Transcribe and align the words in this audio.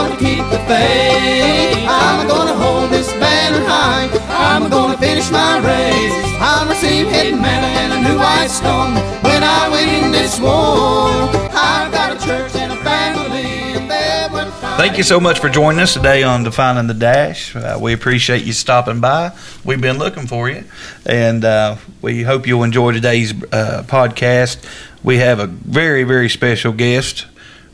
gonna 0.00 0.16
keep 0.16 0.44
the 0.50 0.58
faith. 0.64 1.76
I'm 1.86 2.26
gonna 2.26 2.54
hold 2.54 2.90
this 2.90 3.12
banner 3.14 3.62
high. 3.66 4.08
I'm 4.30 4.70
gonna 4.70 4.96
finish 4.96 5.30
my 5.30 5.58
race. 5.58 6.14
I'll 6.40 6.66
receive 6.68 7.08
hidden 7.08 7.40
manna 7.40 7.66
and 7.66 7.92
a 7.92 8.08
new 8.08 8.16
white 8.16 8.48
stone 8.48 8.94
when 9.22 9.42
I 9.42 9.68
win 9.68 10.10
this 10.10 10.40
war. 10.40 11.10
I've 11.52 11.92
got 11.92 12.16
a 12.16 12.26
church 12.26 12.54
and 12.54 12.72
a 12.72 12.76
family, 12.76 13.50
Thank 14.78 14.96
you 14.96 15.02
so 15.04 15.20
much 15.20 15.40
for 15.40 15.50
joining 15.50 15.80
us 15.80 15.92
today 15.92 16.22
on 16.22 16.42
Defining 16.42 16.86
the 16.86 16.94
Dash. 16.94 17.54
Uh, 17.54 17.76
we 17.78 17.92
appreciate 17.92 18.44
you 18.44 18.54
stopping 18.54 19.00
by. 19.00 19.32
We've 19.62 19.80
been 19.80 19.98
looking 19.98 20.26
for 20.26 20.48
you, 20.48 20.64
and 21.04 21.44
uh, 21.44 21.76
we 22.00 22.22
hope 22.22 22.46
you'll 22.46 22.62
enjoy 22.62 22.92
today's 22.92 23.32
uh, 23.52 23.84
podcast. 23.86 24.64
We 25.02 25.18
have 25.18 25.38
a 25.38 25.46
very, 25.46 26.04
very 26.04 26.30
special 26.30 26.72
guest, 26.72 27.26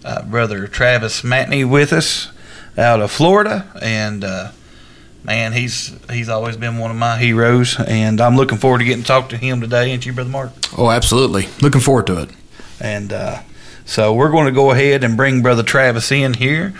uh, 0.06 0.22
Brother 0.22 0.66
Travis 0.68 1.22
Matney, 1.22 1.68
with 1.68 1.92
us 1.92 2.30
out 2.78 3.00
of 3.00 3.10
Florida, 3.10 3.66
and 3.82 4.22
uh, 4.24 4.52
man, 5.24 5.52
he's 5.52 5.94
he's 6.10 6.28
always 6.28 6.56
been 6.56 6.78
one 6.78 6.90
of 6.90 6.96
my 6.96 7.18
heroes, 7.18 7.78
and 7.78 8.20
I'm 8.20 8.36
looking 8.36 8.58
forward 8.58 8.78
to 8.78 8.84
getting 8.84 9.02
to 9.02 9.06
talk 9.06 9.28
to 9.30 9.36
him 9.36 9.60
today. 9.60 9.90
Ain't 9.90 10.06
you, 10.06 10.12
Brother 10.12 10.30
Mark? 10.30 10.52
Oh, 10.78 10.90
absolutely. 10.90 11.48
Looking 11.60 11.80
forward 11.80 12.06
to 12.06 12.22
it. 12.22 12.30
And 12.80 13.12
uh, 13.12 13.42
so 13.84 14.14
we're 14.14 14.30
going 14.30 14.46
to 14.46 14.52
go 14.52 14.70
ahead 14.70 15.02
and 15.04 15.16
bring 15.16 15.42
Brother 15.42 15.62
Travis 15.62 16.12
in 16.12 16.34
here. 16.34 16.74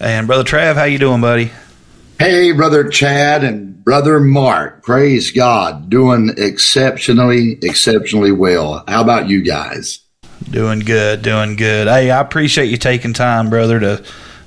And 0.00 0.26
Brother 0.26 0.44
Trav, 0.44 0.74
how 0.74 0.84
you 0.84 0.98
doing, 0.98 1.20
buddy? 1.20 1.52
Hey, 2.18 2.52
brother 2.52 2.88
Chad 2.88 3.42
and 3.42 3.84
brother 3.84 4.20
Mark. 4.20 4.82
Praise 4.84 5.30
God. 5.30 5.90
Doing 5.90 6.32
exceptionally, 6.36 7.58
exceptionally 7.62 8.32
well. 8.32 8.84
How 8.86 9.02
about 9.02 9.28
you 9.28 9.42
guys? 9.42 10.00
Doing 10.50 10.80
good, 10.80 11.22
doing 11.22 11.56
good. 11.56 11.88
Hey, 11.88 12.10
I 12.10 12.20
appreciate 12.20 12.66
you 12.70 12.76
taking 12.76 13.12
time, 13.12 13.50
brother, 13.50 13.80
to 13.80 14.04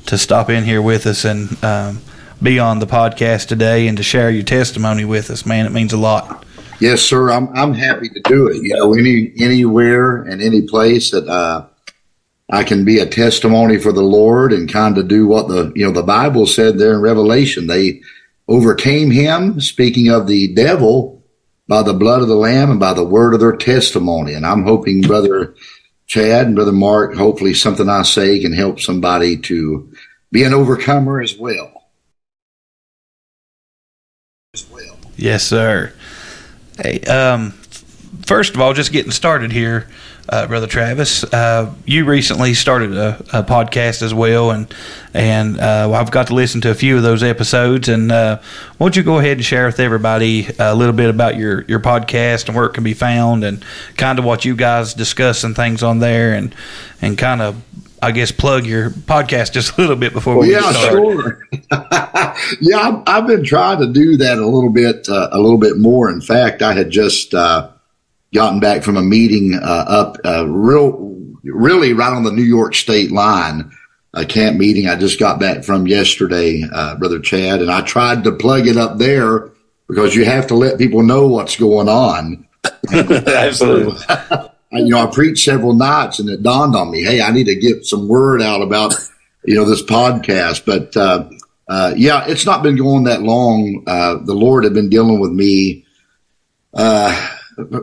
to 0.08 0.18
stop 0.18 0.50
in 0.50 0.64
here 0.64 0.82
with 0.82 1.08
us 1.08 1.26
and 1.26 1.64
um, 1.64 2.00
be 2.42 2.60
on 2.60 2.80
the 2.80 2.86
podcast 2.86 3.48
today 3.48 3.88
and 3.88 3.98
to 3.98 4.04
share 4.04 4.30
your 4.30 4.44
testimony 4.44 5.04
with 5.04 5.32
us. 5.32 5.46
Man, 5.46 5.66
it 5.66 5.72
means 5.72 5.94
a 5.94 5.98
lot. 5.98 6.46
Yes, 6.80 7.02
sir. 7.02 7.32
I'm 7.32 7.50
I'm 7.56 7.74
happy 7.74 8.10
to 8.10 8.20
do 8.22 8.48
it. 8.48 8.62
You 8.62 8.76
know, 8.76 8.94
any 8.94 9.32
anywhere 9.40 10.22
and 10.24 10.42
any 10.42 10.62
place 10.62 11.12
that 11.12 11.28
uh, 11.28 11.66
I 12.50 12.64
can 12.64 12.86
be 12.86 13.00
a 13.00 13.06
testimony 13.06 13.78
for 13.78 13.92
the 13.92 14.04
Lord 14.04 14.54
and 14.54 14.72
kind 14.72 14.98
of 14.98 15.08
do 15.08 15.28
what 15.28 15.48
the 15.48 15.72
you 15.76 15.86
know 15.86 15.92
the 15.92 16.04
Bible 16.04 16.46
said 16.46 16.78
there 16.78 16.94
in 16.94 17.02
Revelation. 17.02 17.68
They 17.68 18.02
overcame 18.48 19.12
him, 19.12 19.60
speaking 19.62 20.10
of 20.10 20.28
the 20.28 20.54
devil, 20.54 21.24
by 21.68 21.82
the 21.82 21.94
blood 21.94 22.22
of 22.22 22.28
the 22.28 22.36
Lamb 22.36 22.70
and 22.70 22.80
by 22.80 22.94
the 22.94 23.04
word 23.04 23.34
of 23.34 23.40
their 23.40 23.56
testimony. 23.56 24.34
And 24.34 24.46
I'm 24.46 24.64
hoping, 24.64 25.02
brother 25.02 25.56
Chad 26.08 26.48
and 26.48 26.56
brother 26.56 26.72
Mark, 26.72 27.16
hopefully 27.16 27.54
something 27.54 27.90
I 27.90 28.04
say 28.04 28.40
can 28.40 28.54
help 28.54 28.80
somebody 28.80 29.38
to 29.38 29.92
be 30.32 30.44
an 30.44 30.54
overcomer 30.54 31.22
as 31.22 31.38
well. 31.38 31.88
As 34.54 34.70
well. 34.70 34.98
Yes, 35.18 35.44
sir. 35.44 35.94
Hey, 36.82 37.00
um, 37.02 37.52
first 38.26 38.54
of 38.54 38.62
all, 38.62 38.74
just 38.74 38.92
getting 38.92 39.12
started 39.12 39.52
here, 39.52 39.88
uh, 40.30 40.48
brother 40.48 40.68
Travis. 40.68 41.24
Uh, 41.24 41.74
you 41.86 42.06
recently 42.06 42.54
started 42.54 42.94
a, 42.96 43.18
a 43.34 43.44
podcast 43.44 44.02
as 44.02 44.14
well, 44.14 44.52
and 44.52 44.74
and 45.14 45.60
uh, 45.60 45.92
I've 45.94 46.12
got 46.12 46.28
to 46.28 46.34
listen 46.34 46.62
to 46.62 46.72
a 46.72 46.76
few 46.76 46.98
of 46.98 47.04
those 47.04 47.24
episodes. 47.24 47.88
And 47.90 48.12
uh, 48.12 48.40
why 48.78 48.86
don't 48.88 48.96
you 48.96 49.04
go 49.04 49.20
ahead 49.20 49.38
and 49.38 49.46
share 49.46 49.66
with 49.66 49.80
everybody 49.80 50.48
a 50.60 50.76
little 50.76 50.96
bit 50.96 51.10
about 51.10 51.36
your 51.38 51.62
your 51.64 51.80
podcast 51.80 52.48
and 52.48 52.56
where 52.56 52.66
it 52.66 52.74
can 52.74 52.84
be 52.84 52.94
found, 52.94 53.44
and 53.44 53.64
kind 53.98 54.20
of 54.20 54.26
what 54.26 54.46
you 54.46 54.56
guys 54.56 54.94
discuss 54.94 55.44
and 55.44 55.56
things 55.56 55.84
on 55.84 56.00
there, 56.00 56.34
and 56.34 56.56
and 57.02 57.18
kind 57.18 57.42
of. 57.42 57.62
I 58.04 58.12
guess 58.12 58.32
plug 58.32 58.68
your 58.68 58.92
podcast 58.92 59.54
just 59.54 59.78
a 59.78 59.82
little 59.82 59.96
bit 59.96 60.14
before 60.14 60.38
we 60.38 60.52
Well, 60.52 60.62
get 60.62 60.74
yeah, 60.76 60.80
started. 60.80 61.02
sure. 61.02 61.48
yeah, 62.62 62.78
I've, 62.80 63.04
I've 63.08 63.28
been 63.28 63.44
trying 63.44 63.80
to 63.80 63.92
do 63.92 64.18
that 64.18 64.38
a 64.38 64.46
little 64.46 64.70
bit, 64.70 65.08
uh, 65.10 65.30
a 65.32 65.40
little 65.40 65.58
bit 65.58 65.78
more. 65.78 66.12
In 66.12 66.22
fact, 66.22 66.62
I 66.62 66.74
had 66.74 66.92
just 66.92 67.34
uh, 67.34 67.70
gotten 68.36 68.60
back 68.60 68.84
from 68.84 68.98
a 68.98 69.02
meeting 69.02 69.56
uh, 69.56 69.86
up, 69.88 70.18
uh, 70.24 70.46
real, 70.48 71.16
really 71.44 71.94
right 71.94 72.14
on 72.14 72.24
the 72.24 72.32
New 72.32 72.44
York 72.44 72.76
State 72.76 73.12
line, 73.12 73.72
a 74.14 74.26
camp 74.26 74.58
meeting. 74.58 74.88
I 74.88 74.96
just 74.96 75.20
got 75.20 75.40
back 75.40 75.64
from 75.64 75.88
yesterday, 75.88 76.64
uh, 76.72 76.96
brother 76.98 77.20
Chad, 77.20 77.62
and 77.62 77.72
I 77.72 77.82
tried 77.82 78.26
to 78.26 78.32
plug 78.34 78.68
it 78.68 78.78
up 78.78 78.98
there 78.98 79.50
because 79.88 80.14
you 80.16 80.26
have 80.26 80.48
to 80.48 80.56
let 80.56 80.78
people 80.78 81.02
know 81.02 81.28
what's 81.28 81.56
going 81.56 81.90
on. 81.90 82.48
Absolutely. 82.94 84.00
You 84.72 84.90
know, 84.90 85.08
I 85.08 85.10
preached 85.10 85.46
several 85.46 85.74
nights 85.74 86.20
and 86.20 86.30
it 86.30 86.44
dawned 86.44 86.76
on 86.76 86.92
me, 86.92 87.02
hey, 87.02 87.22
I 87.22 87.32
need 87.32 87.46
to 87.46 87.56
get 87.56 87.86
some 87.86 88.10
word 88.10 88.42
out 88.42 88.62
about, 88.62 88.94
you 89.46 89.56
know, 89.56 89.64
this 89.64 89.82
podcast. 89.82 90.66
But, 90.66 90.98
uh, 90.98 91.30
uh, 91.70 91.94
yeah, 91.96 92.26
it's 92.28 92.46
not 92.46 92.62
been 92.62 92.76
going 92.76 93.06
that 93.06 93.22
long. 93.22 93.84
Uh, 93.88 94.18
the 94.26 94.34
Lord 94.34 94.66
had 94.66 94.74
been 94.74 94.90
dealing 94.90 95.22
with 95.22 95.32
me, 95.32 95.86
uh, 96.74 97.35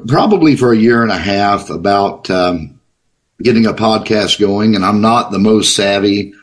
probably 0.06 0.56
for 0.56 0.72
a 0.72 0.76
year 0.76 1.02
and 1.02 1.12
a 1.12 1.18
half 1.18 1.70
about, 1.70 2.30
um, 2.30 2.80
getting 3.42 3.66
a 3.66 3.72
podcast 3.72 4.38
going. 4.38 4.74
And 4.74 4.84
I'm 4.84 5.00
not 5.00 5.30
the 5.30 5.38
most 5.38 5.74
savvy 5.74 6.34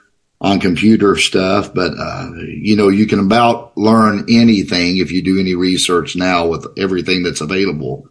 on 0.42 0.60
computer 0.60 1.16
stuff, 1.18 1.74
but, 1.74 1.94
uh, 1.98 2.32
you 2.46 2.76
know, 2.76 2.90
you 2.90 3.06
can 3.06 3.20
about 3.20 3.78
learn 3.78 4.26
anything 4.30 4.98
if 4.98 5.12
you 5.12 5.22
do 5.22 5.40
any 5.40 5.56
research 5.56 6.16
now 6.16 6.48
with 6.48 6.66
everything 6.78 7.24
that's 7.24 7.42
available 7.42 8.10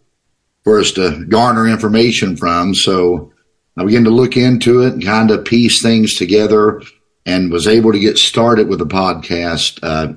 for 0.65 0.79
us 0.79 0.93
to 0.93 1.25
garner 1.27 1.67
information 1.67 2.37
from. 2.37 2.75
So 2.75 3.33
I 3.77 3.85
began 3.85 4.05
to 4.05 4.11
look 4.11 4.37
into 4.37 4.83
it 4.83 4.95
and 4.95 5.05
kind 5.05 5.31
of 5.31 5.45
piece 5.45 5.81
things 5.81 6.15
together 6.15 6.83
and 7.25 7.53
was 7.53 7.67
able 7.67 7.93
to 7.93 7.99
get 7.99 8.19
started 8.19 8.69
with 8.69 8.79
the 8.79 8.87
podcast 8.87 9.79
uh, 9.83 10.12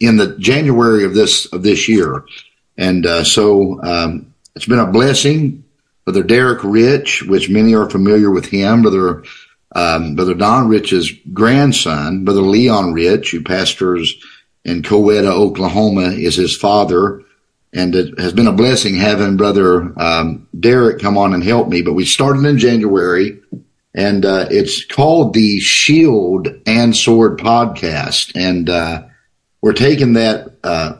in 0.00 0.16
the 0.16 0.36
January 0.38 1.04
of 1.04 1.14
this 1.14 1.46
of 1.46 1.62
this 1.62 1.88
year. 1.88 2.24
And 2.78 3.04
uh, 3.04 3.24
so 3.24 3.82
um, 3.82 4.34
it's 4.56 4.64
been 4.64 4.78
a 4.78 4.86
blessing. 4.86 5.64
Brother 6.06 6.22
Derek 6.22 6.64
Rich, 6.64 7.24
which 7.24 7.50
many 7.50 7.74
are 7.74 7.90
familiar 7.90 8.30
with 8.30 8.46
him, 8.46 8.80
Brother 8.80 9.24
um, 9.74 10.16
Brother 10.16 10.32
Don 10.32 10.68
Rich's 10.68 11.12
grandson, 11.34 12.24
Brother 12.24 12.40
Leon 12.40 12.94
Rich, 12.94 13.32
who 13.32 13.42
pastors 13.42 14.14
in 14.64 14.80
Coweta, 14.80 15.30
Oklahoma, 15.30 16.12
is 16.12 16.36
his 16.36 16.56
father 16.56 17.22
and 17.72 17.94
it 17.94 18.18
has 18.18 18.32
been 18.32 18.46
a 18.46 18.52
blessing 18.52 18.96
having 18.96 19.36
brother 19.36 19.92
um, 20.00 20.48
Derek 20.58 21.00
come 21.00 21.18
on 21.18 21.34
and 21.34 21.44
help 21.44 21.68
me. 21.68 21.82
But 21.82 21.94
we 21.94 22.04
started 22.04 22.44
in 22.44 22.58
January, 22.58 23.40
and 23.94 24.24
uh, 24.24 24.46
it's 24.50 24.84
called 24.84 25.34
the 25.34 25.60
Shield 25.60 26.48
and 26.66 26.96
Sword 26.96 27.38
Podcast, 27.38 28.32
and 28.34 28.68
uh, 28.70 29.04
we're 29.60 29.72
taking 29.72 30.14
that 30.14 30.56
uh, 30.64 30.94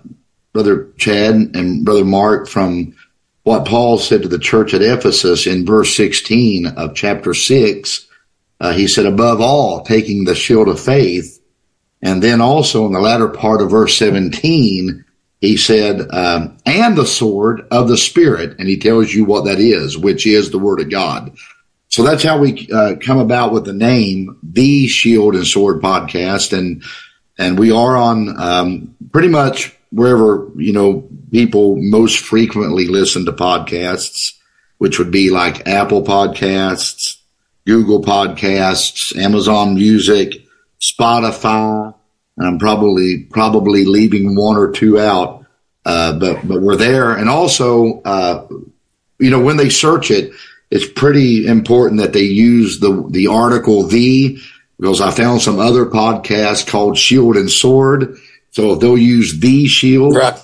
brother 0.58 0.88
Chad 0.96 1.34
and 1.54 1.84
brother 1.84 2.04
Mark 2.04 2.48
from 2.48 2.96
what 3.44 3.64
Paul 3.64 3.96
said 3.96 4.22
to 4.22 4.28
the 4.28 4.40
church 4.40 4.74
at 4.74 4.82
Ephesus 4.82 5.46
in 5.46 5.64
verse 5.64 5.94
16 5.94 6.66
of 6.66 6.96
chapter 6.96 7.32
six. 7.32 8.08
Uh, 8.58 8.72
he 8.72 8.88
said, 8.88 9.06
above 9.06 9.40
all, 9.40 9.82
taking 9.82 10.24
the 10.24 10.34
shield 10.34 10.66
of 10.66 10.80
faith. 10.80 11.40
And 12.02 12.20
then 12.20 12.40
also 12.40 12.86
in 12.86 12.92
the 12.92 12.98
latter 12.98 13.28
part 13.28 13.62
of 13.62 13.70
verse 13.70 13.96
17, 13.98 15.04
he 15.40 15.56
said, 15.56 16.08
um, 16.10 16.56
and 16.66 16.98
the 16.98 17.06
sword 17.06 17.68
of 17.70 17.86
the 17.86 17.96
Spirit. 17.96 18.58
And 18.58 18.68
he 18.68 18.78
tells 18.78 19.14
you 19.14 19.24
what 19.24 19.44
that 19.44 19.60
is, 19.60 19.96
which 19.96 20.26
is 20.26 20.50
the 20.50 20.58
Word 20.58 20.80
of 20.80 20.90
God. 20.90 21.36
So 21.86 22.02
that's 22.02 22.24
how 22.24 22.38
we 22.38 22.68
uh, 22.74 22.96
come 23.00 23.18
about 23.18 23.52
with 23.52 23.64
the 23.64 23.72
name, 23.72 24.36
the 24.42 24.88
Shield 24.88 25.36
and 25.36 25.46
Sword 25.46 25.80
Podcast. 25.80 26.52
And, 26.52 26.82
and 27.38 27.56
we 27.56 27.70
are 27.70 27.96
on 27.96 28.40
um, 28.40 28.96
pretty 29.12 29.28
much 29.28 29.77
wherever, 29.90 30.50
you 30.56 30.72
know, 30.72 31.08
people 31.30 31.76
most 31.78 32.18
frequently 32.18 32.86
listen 32.86 33.24
to 33.24 33.32
podcasts, 33.32 34.34
which 34.78 34.98
would 34.98 35.10
be 35.10 35.30
like 35.30 35.66
Apple 35.66 36.02
Podcasts, 36.02 37.16
Google 37.66 38.02
Podcasts, 38.02 39.16
Amazon 39.16 39.74
Music, 39.74 40.34
Spotify. 40.80 41.94
And 42.36 42.46
I'm 42.46 42.58
probably 42.58 43.24
probably 43.30 43.84
leaving 43.84 44.36
one 44.36 44.56
or 44.56 44.70
two 44.70 44.98
out, 44.98 45.44
uh, 45.84 46.18
but 46.18 46.46
but 46.46 46.62
we're 46.62 46.76
there. 46.76 47.12
And 47.12 47.28
also, 47.28 48.00
uh, 48.02 48.46
you 49.18 49.30
know, 49.30 49.40
when 49.40 49.56
they 49.56 49.70
search 49.70 50.10
it, 50.10 50.32
it's 50.70 50.86
pretty 50.86 51.46
important 51.46 52.00
that 52.00 52.12
they 52.12 52.22
use 52.22 52.78
the 52.78 53.04
the 53.10 53.26
article 53.26 53.84
"the" 53.84 54.38
because 54.78 55.00
I 55.00 55.10
found 55.10 55.42
some 55.42 55.58
other 55.58 55.86
podcasts 55.86 56.66
called 56.66 56.96
Shield 56.96 57.36
and 57.36 57.50
Sword. 57.50 58.16
So 58.50 58.74
they'll 58.74 58.98
use 58.98 59.38
the 59.38 59.66
shield, 59.68 60.16
Right. 60.16 60.38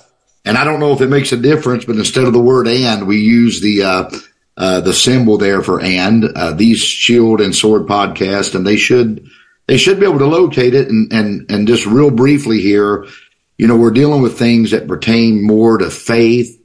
and 0.45 0.57
I 0.57 0.63
don't 0.63 0.79
know 0.79 0.93
if 0.93 1.01
it 1.01 1.09
makes 1.09 1.31
a 1.31 1.37
difference, 1.37 1.85
but 1.85 1.95
instead 1.95 2.25
of 2.25 2.33
the 2.33 2.39
word 2.41 2.67
"and," 2.67 3.07
we 3.07 3.17
use 3.17 3.61
the 3.61 3.83
uh, 3.83 4.09
uh, 4.57 4.81
the 4.81 4.93
symbol 4.93 5.37
there 5.37 5.61
for 5.61 5.81
"and." 5.81 6.23
Uh, 6.25 6.51
these 6.53 6.79
Shield 6.79 7.41
and 7.41 7.55
Sword 7.55 7.87
podcast, 7.87 8.55
and 8.55 8.65
they 8.65 8.77
should 8.77 9.27
they 9.67 9.77
should 9.77 9.99
be 9.99 10.05
able 10.05 10.19
to 10.19 10.27
locate 10.27 10.75
it. 10.75 10.89
And 10.89 11.11
and 11.11 11.51
and 11.51 11.67
just 11.67 11.85
real 11.85 12.11
briefly 12.11 12.61
here, 12.61 13.05
you 13.57 13.67
know, 13.67 13.75
we're 13.75 13.91
dealing 13.91 14.21
with 14.21 14.37
things 14.37 14.71
that 14.71 14.87
pertain 14.87 15.43
more 15.43 15.77
to 15.79 15.89
faith 15.89 16.61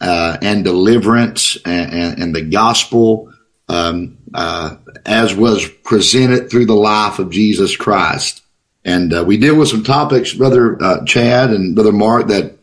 uh, 0.00 0.36
and 0.42 0.64
deliverance 0.64 1.56
and, 1.64 1.92
and, 1.92 2.22
and 2.22 2.34
the 2.34 2.42
gospel, 2.42 3.32
um, 3.68 4.18
uh, 4.34 4.76
as 5.06 5.34
was 5.34 5.66
presented 5.66 6.50
through 6.50 6.66
the 6.66 6.74
life 6.74 7.20
of 7.20 7.30
Jesus 7.30 7.76
Christ. 7.76 8.42
And 8.84 9.14
uh, 9.14 9.24
we 9.26 9.38
deal 9.38 9.56
with 9.56 9.68
some 9.68 9.82
topics, 9.82 10.32
Brother 10.34 10.82
uh, 10.82 11.04
Chad 11.04 11.50
and 11.50 11.74
Brother 11.74 11.92
Mark, 11.92 12.28
that, 12.28 12.58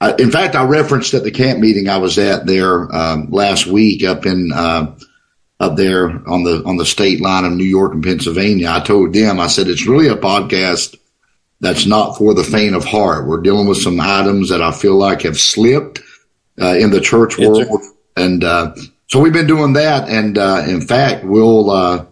uh, 0.00 0.14
in 0.18 0.30
fact, 0.30 0.54
I 0.54 0.64
referenced 0.66 1.14
at 1.14 1.24
the 1.24 1.30
camp 1.30 1.58
meeting 1.58 1.88
I 1.88 1.96
was 1.96 2.18
at 2.18 2.46
there 2.46 2.94
um, 2.94 3.30
last 3.30 3.66
week 3.66 4.04
up 4.04 4.26
in 4.26 4.52
uh, 4.52 4.94
up 5.60 5.76
there 5.76 6.10
on 6.28 6.42
the 6.44 6.62
on 6.64 6.76
the 6.76 6.84
state 6.84 7.20
line 7.20 7.44
of 7.44 7.52
New 7.52 7.64
York 7.64 7.94
and 7.94 8.04
Pennsylvania. 8.04 8.70
I 8.70 8.80
told 8.80 9.14
them, 9.14 9.40
I 9.40 9.46
said, 9.46 9.68
it's 9.68 9.86
really 9.86 10.08
a 10.08 10.16
podcast 10.16 10.96
that's 11.60 11.86
not 11.86 12.18
for 12.18 12.34
the 12.34 12.44
faint 12.44 12.74
of 12.74 12.84
heart. 12.84 13.26
We're 13.26 13.40
dealing 13.40 13.66
with 13.66 13.78
some 13.78 13.98
items 14.00 14.50
that 14.50 14.60
I 14.60 14.72
feel 14.72 14.96
like 14.96 15.22
have 15.22 15.38
slipped 15.38 16.00
uh, 16.60 16.74
in 16.74 16.90
the 16.90 17.00
church 17.00 17.38
Yes, 17.38 17.48
world, 17.48 17.82
and 18.16 18.44
uh, 18.44 18.74
so 19.06 19.20
we've 19.20 19.32
been 19.32 19.46
doing 19.46 19.74
that. 19.74 20.08
And 20.08 20.36
uh, 20.36 20.64
in 20.66 20.82
fact, 20.82 21.24
we'll 21.24 21.70
uh, 21.70 22.04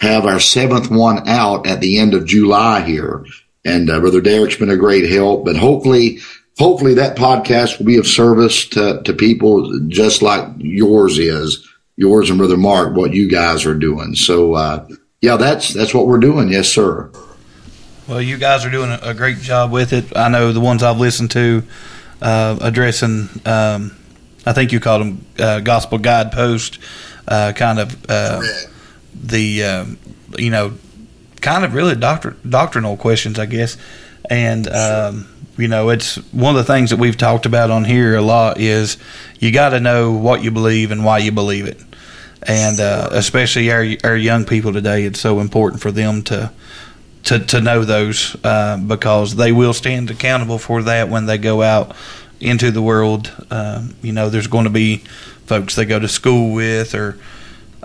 have 0.00 0.26
our 0.26 0.40
seventh 0.40 0.90
one 0.90 1.28
out 1.28 1.66
at 1.66 1.80
the 1.80 1.98
end 1.98 2.14
of 2.14 2.26
July 2.26 2.82
here. 2.82 3.24
And 3.64 3.90
uh, 3.90 4.00
Brother 4.00 4.20
Derek's 4.20 4.56
been 4.56 4.70
a 4.70 4.76
great 4.76 5.10
help, 5.10 5.44
but 5.44 5.56
hopefully, 5.56 6.20
hopefully 6.58 6.94
that 6.94 7.16
podcast 7.16 7.78
will 7.78 7.86
be 7.86 7.98
of 7.98 8.06
service 8.06 8.66
to 8.68 9.02
to 9.02 9.12
people 9.12 9.80
just 9.88 10.22
like 10.22 10.48
yours 10.58 11.18
is, 11.18 11.68
yours 11.96 12.30
and 12.30 12.38
Brother 12.38 12.56
Mark, 12.56 12.96
what 12.96 13.14
you 13.14 13.28
guys 13.28 13.66
are 13.66 13.74
doing. 13.74 14.14
So. 14.14 14.54
Uh, 14.54 14.88
yeah, 15.20 15.36
that's 15.36 15.74
that's 15.74 15.92
what 15.92 16.06
we're 16.06 16.18
doing. 16.18 16.48
Yes, 16.48 16.68
sir. 16.68 17.10
Well, 18.06 18.22
you 18.22 18.38
guys 18.38 18.64
are 18.64 18.70
doing 18.70 18.90
a- 19.02 19.14
great 19.14 19.38
job 19.38 19.70
with 19.70 19.92
it. 19.92 20.16
I 20.16 20.28
know 20.28 20.52
the 20.52 20.60
ones 20.60 20.82
I've 20.82 20.98
listened 20.98 21.30
to 21.32 21.62
uh, 22.22 22.56
addressing, 22.60 23.28
um, 23.44 23.96
I 24.46 24.52
think 24.52 24.72
you 24.72 24.80
called 24.80 25.02
them 25.02 25.26
uh, 25.38 25.60
gospel 25.60 25.98
guidepost, 25.98 26.78
uh, 27.26 27.52
kind 27.54 27.80
of 27.80 27.96
uh, 28.08 28.40
the, 29.22 29.64
um, 29.64 29.98
you 30.38 30.50
know, 30.50 30.74
kind 31.40 31.64
of 31.64 31.74
really 31.74 31.94
doctr- 31.94 32.36
doctrinal 32.48 32.96
questions, 32.96 33.38
I 33.38 33.46
guess. 33.46 33.76
And, 34.30 34.68
um, 34.68 35.28
you 35.56 35.68
know, 35.68 35.88
it's 35.90 36.16
one 36.32 36.56
of 36.56 36.66
the 36.66 36.72
things 36.72 36.90
that 36.90 36.98
we've 36.98 37.16
talked 37.16 37.46
about 37.46 37.70
on 37.70 37.84
here 37.84 38.14
a 38.16 38.22
lot 38.22 38.58
is 38.60 38.96
you 39.40 39.52
got 39.52 39.70
to 39.70 39.80
know 39.80 40.12
what 40.12 40.42
you 40.42 40.50
believe 40.50 40.90
and 40.90 41.04
why 41.04 41.18
you 41.18 41.32
believe 41.32 41.66
it. 41.66 41.80
And 42.42 42.80
uh, 42.80 43.08
especially 43.12 43.70
our, 43.72 43.84
our 44.04 44.16
young 44.16 44.44
people 44.44 44.72
today, 44.72 45.04
it's 45.04 45.20
so 45.20 45.40
important 45.40 45.82
for 45.82 45.90
them 45.90 46.22
to 46.24 46.52
to, 47.24 47.38
to 47.38 47.60
know 47.60 47.84
those 47.84 48.36
uh, 48.42 48.78
because 48.78 49.36
they 49.36 49.52
will 49.52 49.74
stand 49.74 50.10
accountable 50.10 50.58
for 50.58 50.82
that 50.84 51.10
when 51.10 51.26
they 51.26 51.36
go 51.36 51.60
out 51.60 51.94
into 52.40 52.70
the 52.70 52.80
world. 52.80 53.30
Um, 53.50 53.96
you 54.00 54.12
know, 54.12 54.30
there's 54.30 54.46
going 54.46 54.64
to 54.64 54.70
be 54.70 54.98
folks 55.44 55.74
they 55.74 55.84
go 55.84 55.98
to 55.98 56.08
school 56.08 56.54
with 56.54 56.94
or 56.94 57.18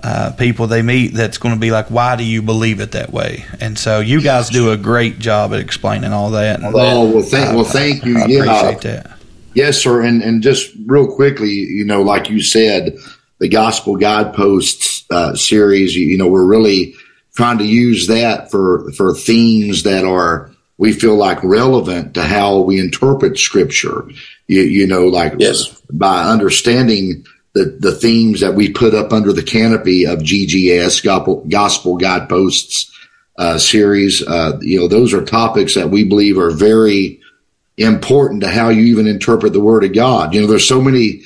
uh, 0.01 0.31
people 0.37 0.67
they 0.67 0.81
meet 0.81 1.13
that's 1.13 1.37
going 1.37 1.53
to 1.53 1.59
be 1.59 1.71
like, 1.71 1.87
why 1.91 2.15
do 2.15 2.23
you 2.23 2.41
believe 2.41 2.79
it 2.79 2.91
that 2.93 3.11
way? 3.13 3.45
And 3.59 3.77
so 3.77 3.99
you 3.99 4.21
guys 4.21 4.49
do 4.49 4.71
a 4.71 4.77
great 4.77 5.19
job 5.19 5.53
at 5.53 5.59
explaining 5.59 6.11
all 6.11 6.31
that. 6.31 6.59
And 6.61 6.73
Oh 6.75 7.09
well, 7.13 7.23
thank 7.23 7.53
well, 7.55 7.63
thank 7.63 8.03
you. 8.05 8.17
I 8.17 8.25
yeah, 8.25 8.43
appreciate 8.43 8.81
that. 8.81 9.17
yes, 9.53 9.77
sir. 9.81 10.01
And 10.01 10.21
and 10.21 10.41
just 10.41 10.71
real 10.85 11.07
quickly, 11.13 11.51
you 11.51 11.85
know, 11.85 12.01
like 12.01 12.29
you 12.29 12.41
said, 12.41 12.97
the 13.39 13.47
Gospel 13.49 13.95
Guideposts 13.97 15.05
uh, 15.09 15.35
series. 15.35 15.95
You, 15.95 16.05
you 16.07 16.17
know, 16.17 16.27
we're 16.27 16.45
really 16.45 16.95
trying 17.35 17.57
to 17.59 17.65
use 17.65 18.07
that 18.07 18.51
for 18.51 18.91
for 18.93 19.13
themes 19.13 19.83
that 19.83 20.03
are 20.05 20.49
we 20.77 20.91
feel 20.91 21.15
like 21.15 21.41
relevant 21.43 22.13
to 22.15 22.23
how 22.23 22.59
we 22.59 22.79
interpret 22.79 23.37
Scripture. 23.37 24.05
You, 24.47 24.61
you 24.63 24.85
know, 24.87 25.07
like 25.07 25.35
Yes. 25.39 25.69
by 25.91 26.23
understanding 26.25 27.25
the 27.53 27.65
the 27.79 27.91
themes 27.91 28.39
that 28.41 28.55
we 28.55 28.71
put 28.71 28.93
up 28.93 29.13
under 29.13 29.31
the 29.31 29.43
canopy 29.43 30.05
of 30.05 30.19
GGS 30.19 31.03
Gospel, 31.03 31.45
Gospel 31.47 31.97
Guideposts 31.97 32.91
uh, 33.37 33.57
series. 33.57 34.25
Uh, 34.27 34.57
you 34.61 34.79
know, 34.79 34.87
those 34.87 35.13
are 35.13 35.23
topics 35.23 35.75
that 35.75 35.89
we 35.89 36.03
believe 36.03 36.37
are 36.37 36.51
very 36.51 37.19
important 37.77 38.41
to 38.41 38.49
how 38.49 38.69
you 38.69 38.83
even 38.83 39.07
interpret 39.07 39.53
the 39.53 39.59
Word 39.59 39.83
of 39.83 39.93
God. 39.93 40.33
You 40.33 40.41
know, 40.41 40.47
there's 40.47 40.67
so 40.67 40.81
many 40.81 41.23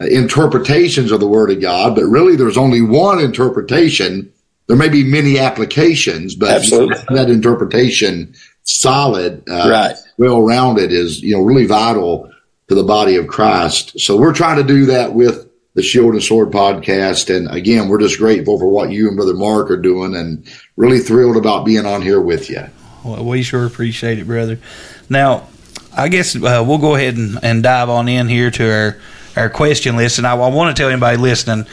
uh, 0.00 0.06
interpretations 0.06 1.12
of 1.12 1.20
the 1.20 1.28
Word 1.28 1.50
of 1.50 1.60
God, 1.60 1.94
but 1.94 2.04
really 2.04 2.36
there's 2.36 2.58
only 2.58 2.80
one 2.80 3.20
interpretation. 3.20 4.32
There 4.66 4.76
may 4.76 4.88
be 4.88 5.04
many 5.04 5.38
applications, 5.38 6.34
but 6.34 6.62
that 7.10 7.28
interpretation 7.30 8.34
solid, 8.64 9.42
uh, 9.48 9.68
Right. 9.68 9.96
well 10.18 10.42
rounded 10.42 10.90
is, 10.90 11.20
you 11.22 11.36
know, 11.36 11.42
really 11.42 11.66
vital 11.66 12.30
to 12.68 12.74
the 12.74 12.82
body 12.82 13.16
of 13.16 13.26
Christ. 13.28 14.00
So 14.00 14.16
we're 14.16 14.32
trying 14.32 14.56
to 14.56 14.64
do 14.64 14.86
that 14.86 15.14
with 15.14 15.48
the 15.74 15.82
Shield 15.82 16.14
and 16.14 16.22
Sword 16.22 16.50
podcast. 16.50 17.34
And 17.34 17.50
again, 17.50 17.88
we're 17.88 18.00
just 18.00 18.18
grateful 18.18 18.58
for 18.58 18.68
what 18.68 18.90
you 18.90 19.08
and 19.08 19.16
Brother 19.16 19.34
Mark 19.34 19.70
are 19.70 19.76
doing 19.76 20.14
and 20.14 20.46
really 20.76 21.00
thrilled 21.00 21.36
about 21.36 21.66
being 21.66 21.84
on 21.84 22.00
here 22.00 22.20
with 22.20 22.48
you. 22.48 22.62
Well, 23.04 23.24
we 23.24 23.42
sure 23.42 23.66
appreciate 23.66 24.18
it, 24.18 24.26
brother. 24.26 24.58
Now, 25.10 25.48
I 25.96 26.08
guess 26.08 26.34
uh, 26.34 26.64
we'll 26.66 26.78
go 26.78 26.94
ahead 26.94 27.16
and, 27.16 27.38
and 27.42 27.62
dive 27.62 27.88
on 27.90 28.08
in 28.08 28.28
here 28.28 28.50
to 28.52 28.72
our, 28.72 28.98
our 29.36 29.50
question 29.50 29.96
list. 29.96 30.18
And 30.18 30.26
I, 30.26 30.34
I 30.34 30.48
want 30.48 30.74
to 30.74 30.80
tell 30.80 30.90
anybody 30.90 31.18
listening 31.18 31.66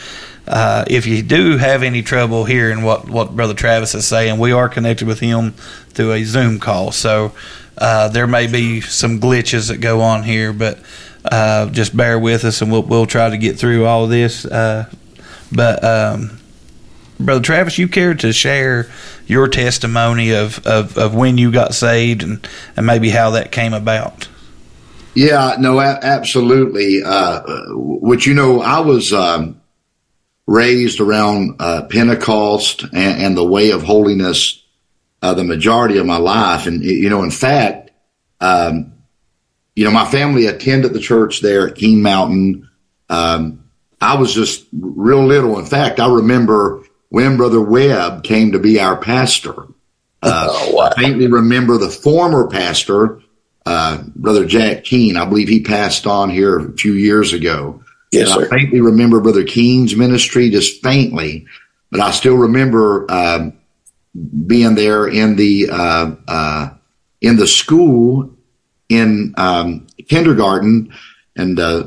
uh, 0.46 0.84
if 0.88 1.06
you 1.06 1.22
do 1.22 1.56
have 1.56 1.82
any 1.82 2.02
trouble 2.02 2.44
hearing 2.44 2.82
what, 2.82 3.08
what 3.08 3.34
Brother 3.34 3.54
Travis 3.54 3.94
is 3.94 4.06
saying, 4.06 4.38
we 4.38 4.52
are 4.52 4.68
connected 4.68 5.06
with 5.06 5.20
him 5.20 5.52
through 5.90 6.12
a 6.12 6.24
Zoom 6.24 6.58
call. 6.58 6.90
So 6.90 7.32
uh, 7.78 8.08
there 8.08 8.26
may 8.26 8.48
be 8.48 8.80
some 8.80 9.20
glitches 9.20 9.68
that 9.68 9.78
go 9.78 10.00
on 10.00 10.24
here, 10.24 10.52
but 10.52 10.78
uh, 11.24 11.66
just 11.70 11.96
bear 11.96 12.18
with 12.18 12.44
us 12.44 12.62
and 12.62 12.70
we'll, 12.72 12.82
we'll 12.82 13.06
try 13.06 13.30
to 13.30 13.36
get 13.36 13.58
through 13.58 13.86
all 13.86 14.06
this. 14.06 14.44
Uh, 14.44 14.90
but, 15.50 15.82
um, 15.84 16.38
Brother 17.20 17.42
Travis, 17.42 17.78
you 17.78 17.88
care 17.88 18.14
to 18.14 18.32
share 18.32 18.90
your 19.26 19.46
testimony 19.46 20.32
of, 20.32 20.66
of, 20.66 20.98
of 20.98 21.14
when 21.14 21.38
you 21.38 21.52
got 21.52 21.74
saved 21.74 22.22
and, 22.22 22.48
and 22.76 22.86
maybe 22.86 23.10
how 23.10 23.30
that 23.30 23.52
came 23.52 23.72
about. 23.72 24.28
Yeah, 25.14 25.56
no, 25.58 25.78
a- 25.78 26.00
absolutely. 26.02 27.02
Uh, 27.04 27.42
which, 27.74 28.26
you 28.26 28.34
know, 28.34 28.60
I 28.60 28.80
was 28.80 29.12
um, 29.12 29.60
raised 30.46 31.00
around 31.00 31.56
uh, 31.60 31.82
Pentecost 31.88 32.82
and, 32.82 33.22
and 33.22 33.36
the 33.36 33.44
way 33.44 33.70
of 33.70 33.82
holiness 33.82 34.62
uh, 35.22 35.34
the 35.34 35.44
majority 35.44 35.98
of 35.98 36.06
my 36.06 36.16
life. 36.16 36.66
And, 36.66 36.82
you 36.82 37.08
know, 37.08 37.22
in 37.22 37.30
fact, 37.30 37.90
um, 38.40 38.91
you 39.74 39.84
know, 39.84 39.90
my 39.90 40.04
family 40.10 40.46
attended 40.46 40.92
the 40.92 41.00
church 41.00 41.40
there 41.40 41.68
at 41.68 41.76
Keen 41.76 42.02
Mountain. 42.02 42.68
Um, 43.08 43.64
I 44.00 44.16
was 44.16 44.34
just 44.34 44.66
real 44.72 45.24
little. 45.24 45.58
In 45.58 45.66
fact, 45.66 46.00
I 46.00 46.12
remember 46.12 46.82
when 47.08 47.36
Brother 47.36 47.60
Webb 47.60 48.24
came 48.24 48.52
to 48.52 48.58
be 48.58 48.80
our 48.80 48.96
pastor. 48.96 49.54
Uh, 50.22 50.48
Oh, 50.50 50.72
wow. 50.74 50.90
I 50.96 51.00
faintly 51.00 51.26
remember 51.26 51.78
the 51.78 51.90
former 51.90 52.46
pastor, 52.48 53.20
uh, 53.66 54.02
Brother 54.14 54.44
Jack 54.44 54.84
Keene. 54.84 55.16
I 55.16 55.24
believe 55.24 55.48
he 55.48 55.62
passed 55.62 56.06
on 56.06 56.30
here 56.30 56.58
a 56.58 56.72
few 56.72 56.92
years 56.92 57.32
ago. 57.32 57.82
Yes, 58.12 58.30
And 58.32 58.40
I 58.40 58.44
sir. 58.44 58.50
faintly 58.50 58.80
remember 58.80 59.20
Brother 59.20 59.44
Keene's 59.44 59.96
ministry, 59.96 60.50
just 60.50 60.82
faintly, 60.82 61.46
but 61.90 62.00
I 62.00 62.10
still 62.10 62.36
remember 62.36 63.06
um 63.10 63.54
being 64.46 64.74
there 64.74 65.06
in 65.08 65.36
the 65.36 65.70
uh, 65.70 66.14
uh, 66.28 66.70
in 67.22 67.36
the 67.36 67.46
school 67.46 68.36
in 68.92 69.34
um, 69.36 69.86
kindergarten, 70.08 70.92
and 71.36 71.58
uh, 71.58 71.84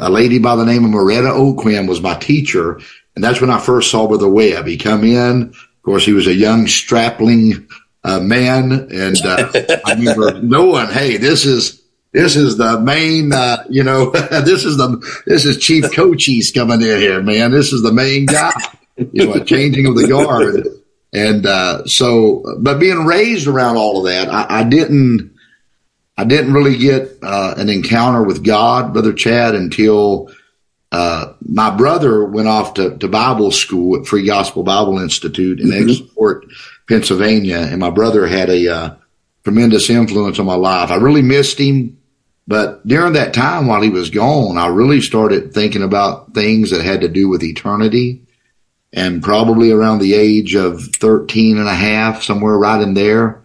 a 0.00 0.10
lady 0.10 0.38
by 0.38 0.56
the 0.56 0.64
name 0.64 0.84
of 0.84 0.90
Moretta 0.90 1.30
Oquim 1.30 1.88
was 1.88 2.00
my 2.00 2.14
teacher, 2.14 2.80
and 3.14 3.24
that's 3.24 3.40
when 3.40 3.50
I 3.50 3.58
first 3.58 3.90
saw 3.90 4.06
Brother 4.06 4.28
Webb. 4.28 4.66
He 4.66 4.76
come 4.76 5.04
in, 5.04 5.42
of 5.42 5.82
course, 5.82 6.04
he 6.04 6.12
was 6.12 6.26
a 6.26 6.34
young 6.34 6.66
strapling 6.66 7.68
uh, 8.04 8.20
man, 8.20 8.88
and 8.92 9.16
uh, 9.24 9.50
I 9.86 9.94
remember 9.94 10.40
knowing, 10.42 10.88
hey, 10.88 11.16
this 11.16 11.44
is 11.44 11.82
this 12.12 12.36
is 12.36 12.56
the 12.56 12.80
main, 12.80 13.32
uh, 13.32 13.64
you 13.68 13.84
know, 13.84 14.10
this 14.30 14.64
is 14.64 14.76
the 14.76 15.22
this 15.26 15.44
is 15.44 15.58
Chief 15.58 15.84
Cochise 15.92 16.50
coming 16.52 16.80
in 16.80 17.00
here, 17.00 17.22
man. 17.22 17.50
This 17.50 17.72
is 17.72 17.82
the 17.82 17.92
main 17.92 18.26
guy, 18.26 18.52
you 18.96 19.26
know, 19.26 19.34
a 19.34 19.44
changing 19.44 19.86
of 19.86 19.94
the 19.94 20.08
guard, 20.08 20.66
and 21.12 21.46
uh, 21.46 21.84
so, 21.86 22.44
but 22.60 22.78
being 22.78 23.04
raised 23.04 23.46
around 23.46 23.76
all 23.76 23.98
of 23.98 24.12
that, 24.12 24.28
I, 24.28 24.60
I 24.60 24.64
didn't. 24.64 25.34
I 26.18 26.24
didn't 26.24 26.52
really 26.52 26.76
get 26.76 27.16
uh, 27.22 27.54
an 27.56 27.68
encounter 27.70 28.24
with 28.24 28.44
God, 28.44 28.92
Brother 28.92 29.12
Chad, 29.12 29.54
until 29.54 30.32
uh, 30.90 31.34
my 31.40 31.70
brother 31.70 32.24
went 32.24 32.48
off 32.48 32.74
to, 32.74 32.98
to 32.98 33.06
Bible 33.06 33.52
school 33.52 34.00
at 34.00 34.06
Free 34.06 34.26
Gospel 34.26 34.64
Bible 34.64 34.98
Institute 34.98 35.60
in 35.60 35.72
Export, 35.72 36.44
Pennsylvania, 36.88 37.58
and 37.58 37.78
my 37.78 37.90
brother 37.90 38.26
had 38.26 38.50
a 38.50 38.68
uh, 38.68 38.94
tremendous 39.44 39.88
influence 39.90 40.40
on 40.40 40.46
my 40.46 40.56
life. 40.56 40.90
I 40.90 40.96
really 40.96 41.22
missed 41.22 41.60
him, 41.60 41.96
but 42.48 42.84
during 42.84 43.12
that 43.12 43.32
time 43.32 43.68
while 43.68 43.80
he 43.80 43.88
was 43.88 44.10
gone, 44.10 44.58
I 44.58 44.66
really 44.66 45.00
started 45.00 45.54
thinking 45.54 45.84
about 45.84 46.34
things 46.34 46.72
that 46.72 46.84
had 46.84 47.02
to 47.02 47.08
do 47.08 47.28
with 47.28 47.44
eternity. 47.44 48.22
And 48.92 49.22
probably 49.22 49.70
around 49.70 49.98
the 49.98 50.14
age 50.14 50.54
of 50.56 50.82
13 50.82 51.58
and 51.58 51.68
a 51.68 51.74
half, 51.74 52.22
somewhere 52.22 52.56
right 52.56 52.80
in 52.80 52.94
there, 52.94 53.44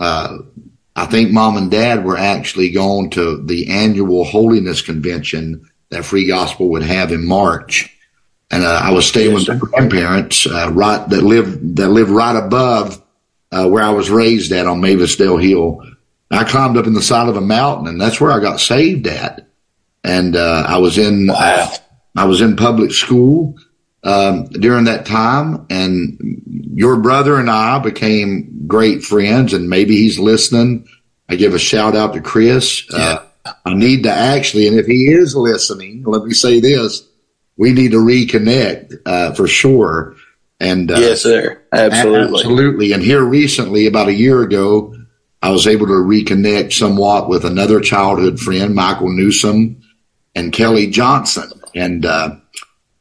uh, 0.00 0.38
I 0.94 1.06
think 1.06 1.32
mom 1.32 1.56
and 1.56 1.70
dad 1.70 2.04
were 2.04 2.16
actually 2.16 2.70
going 2.70 3.10
to 3.10 3.42
the 3.42 3.70
annual 3.70 4.24
holiness 4.24 4.82
convention 4.82 5.68
that 5.88 6.04
Free 6.04 6.26
Gospel 6.26 6.68
would 6.70 6.82
have 6.82 7.12
in 7.12 7.26
March. 7.26 7.96
And 8.50 8.64
uh, 8.64 8.80
I 8.82 8.90
was 8.90 9.06
staying 9.06 9.32
with 9.32 9.48
my 9.48 9.56
grandparents, 9.56 10.46
uh, 10.46 10.70
right 10.72 11.08
that 11.08 11.22
lived 11.22 11.76
that 11.76 11.88
lived 11.88 12.10
right 12.10 12.36
above 12.36 13.02
uh, 13.50 13.66
where 13.68 13.82
I 13.82 13.90
was 13.90 14.10
raised 14.10 14.52
at 14.52 14.66
on 14.66 14.82
Mavisdale 14.82 15.42
Hill. 15.42 15.86
I 16.30 16.44
climbed 16.44 16.76
up 16.76 16.86
in 16.86 16.94
the 16.94 17.02
side 17.02 17.28
of 17.28 17.36
a 17.36 17.42
mountain, 17.42 17.86
and 17.86 18.00
that's 18.00 18.20
where 18.20 18.32
I 18.32 18.40
got 18.40 18.60
saved 18.60 19.06
at. 19.06 19.46
And 20.04 20.36
uh, 20.36 20.64
I 20.66 20.78
was 20.78 20.98
in 20.98 21.28
Wow. 21.28 21.72
I 22.14 22.24
was 22.24 22.42
in 22.42 22.56
public 22.56 22.92
school 22.92 23.56
um, 24.04 24.44
during 24.46 24.84
that 24.84 25.06
time, 25.06 25.66
and 25.70 26.42
your 26.74 26.96
brother 26.96 27.38
and 27.38 27.50
I 27.50 27.78
became 27.78 28.64
great 28.66 29.02
friends. 29.02 29.52
And 29.52 29.68
maybe 29.68 29.96
he's 29.96 30.18
listening. 30.18 30.88
I 31.28 31.36
give 31.36 31.54
a 31.54 31.58
shout 31.58 31.96
out 31.96 32.14
to 32.14 32.20
Chris. 32.20 32.84
Uh, 32.92 33.24
I 33.64 33.74
need 33.74 34.04
to 34.04 34.10
actually, 34.10 34.68
and 34.68 34.78
if 34.78 34.86
he 34.86 35.06
is 35.08 35.34
listening, 35.34 36.04
let 36.04 36.24
me 36.24 36.32
say 36.32 36.60
this: 36.60 37.08
we 37.56 37.72
need 37.72 37.92
to 37.92 37.98
reconnect 37.98 39.00
uh, 39.06 39.32
for 39.34 39.46
sure. 39.46 40.16
And 40.60 40.92
uh, 40.92 40.98
yes, 40.98 41.22
sir. 41.22 41.60
Absolutely. 41.72 42.40
Absolutely. 42.40 42.92
And 42.92 43.02
here 43.02 43.24
recently, 43.24 43.86
about 43.86 44.08
a 44.08 44.14
year 44.14 44.42
ago, 44.42 44.94
I 45.42 45.50
was 45.50 45.66
able 45.66 45.86
to 45.88 45.92
reconnect 45.92 46.72
somewhat 46.72 47.28
with 47.28 47.44
another 47.44 47.80
childhood 47.80 48.38
friend, 48.38 48.72
Michael 48.72 49.10
Newsom 49.10 49.82
and 50.36 50.52
Kelly 50.52 50.86
Johnson. 50.86 51.50
And, 51.74 52.06
uh, 52.06 52.36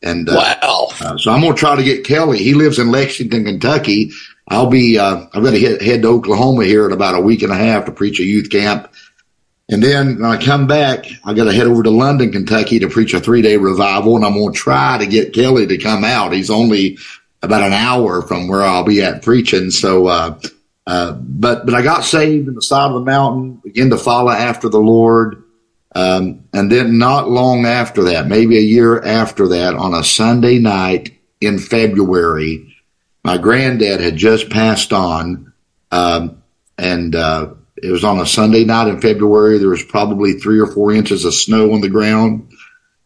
and, 0.04 0.28
uh, 0.30 0.34
Wow. 0.36 0.88
uh, 1.02 1.18
so 1.18 1.32
I'm 1.32 1.42
going 1.42 1.54
to 1.54 1.60
try 1.60 1.76
to 1.76 1.84
get 1.84 2.06
Kelly. 2.06 2.40
He 2.40 2.54
lives 2.54 2.80
in 2.80 2.92
Lexington, 2.92 3.46
Kentucky. 3.46 4.12
I'll 4.48 4.68
be, 4.70 4.98
uh, 4.98 5.26
I'm 5.34 5.44
going 5.44 5.54
to 5.54 5.60
head, 5.60 5.82
head 5.82 6.02
to 6.02 6.10
Oklahoma 6.10 6.66
here 6.66 6.86
in 6.86 6.92
about 6.92 7.16
a 7.16 7.22
week 7.22 7.42
and 7.44 7.52
a 7.52 7.56
half 7.56 7.86
to 7.86 7.92
preach 7.92 8.20
a 8.20 8.24
youth 8.24 8.50
camp. 8.50 8.92
And 9.70 9.82
then 9.82 10.20
when 10.20 10.30
I 10.30 10.36
come 10.44 10.68
back, 10.68 11.06
I 11.24 11.34
got 11.34 11.46
to 11.46 11.54
head 11.54 11.68
over 11.68 11.84
to 11.84 11.90
London, 11.90 12.32
Kentucky 12.32 12.80
to 12.80 12.90
preach 12.90 13.14
a 13.14 13.22
three 13.22 13.42
day 13.42 13.56
revival. 13.56 14.18
And 14.18 14.26
I'm 14.26 14.34
going 14.34 14.52
to 14.52 14.60
try 14.60 14.98
to 14.98 15.06
get 15.06 15.34
Kelly 15.34 15.66
to 15.68 15.78
come 15.78 16.04
out. 16.04 16.34
He's 16.34 16.50
only 16.50 16.98
about 17.42 17.64
an 17.64 17.72
hour 17.74 18.22
from 18.22 18.48
where 18.50 18.62
I'll 18.62 18.84
be 18.84 19.02
at 19.02 19.22
preaching. 19.22 19.72
So, 19.72 20.08
uh, 20.08 20.40
uh, 20.86 21.14
but, 21.14 21.66
but 21.66 21.74
I 21.74 21.82
got 21.84 22.04
saved 22.04 22.50
in 22.50 22.56
the 22.56 22.62
side 22.62 22.88
of 22.88 22.96
the 22.96 23.00
mountain, 23.06 23.62
began 23.64 23.90
to 23.92 23.98
follow 23.98 24.32
after 24.32 24.68
the 24.68 24.80
Lord. 24.80 25.41
Um, 25.94 26.46
and 26.54 26.72
then 26.72 26.98
not 26.98 27.30
long 27.30 27.66
after 27.66 28.04
that, 28.06 28.28
maybe 28.28 28.58
a 28.58 28.62
year 28.62 29.02
after 29.02 29.50
that, 29.50 29.74
on 29.76 29.94
a 29.94 30.04
Sunday 30.04 30.58
night 30.60 31.18
in 31.42 31.60
February, 31.60 32.74
my 33.24 33.38
granddad 33.38 34.00
had 34.00 34.16
just 34.16 34.50
passed 34.50 34.94
on. 34.94 35.52
Um, 35.92 36.42
and, 36.78 37.16
uh, 37.16 37.50
it 37.82 37.92
was 37.92 38.04
on 38.04 38.20
a 38.20 38.26
Sunday 38.28 38.64
night 38.64 38.88
in 38.88 39.02
February. 39.02 39.58
There 39.58 39.70
was 39.70 39.84
probably 39.84 40.34
three 40.34 40.60
or 40.60 40.68
four 40.68 40.92
inches 40.94 41.26
of 41.26 41.34
snow 41.34 41.74
on 41.74 41.82
the 41.82 41.90
ground. 41.90 42.48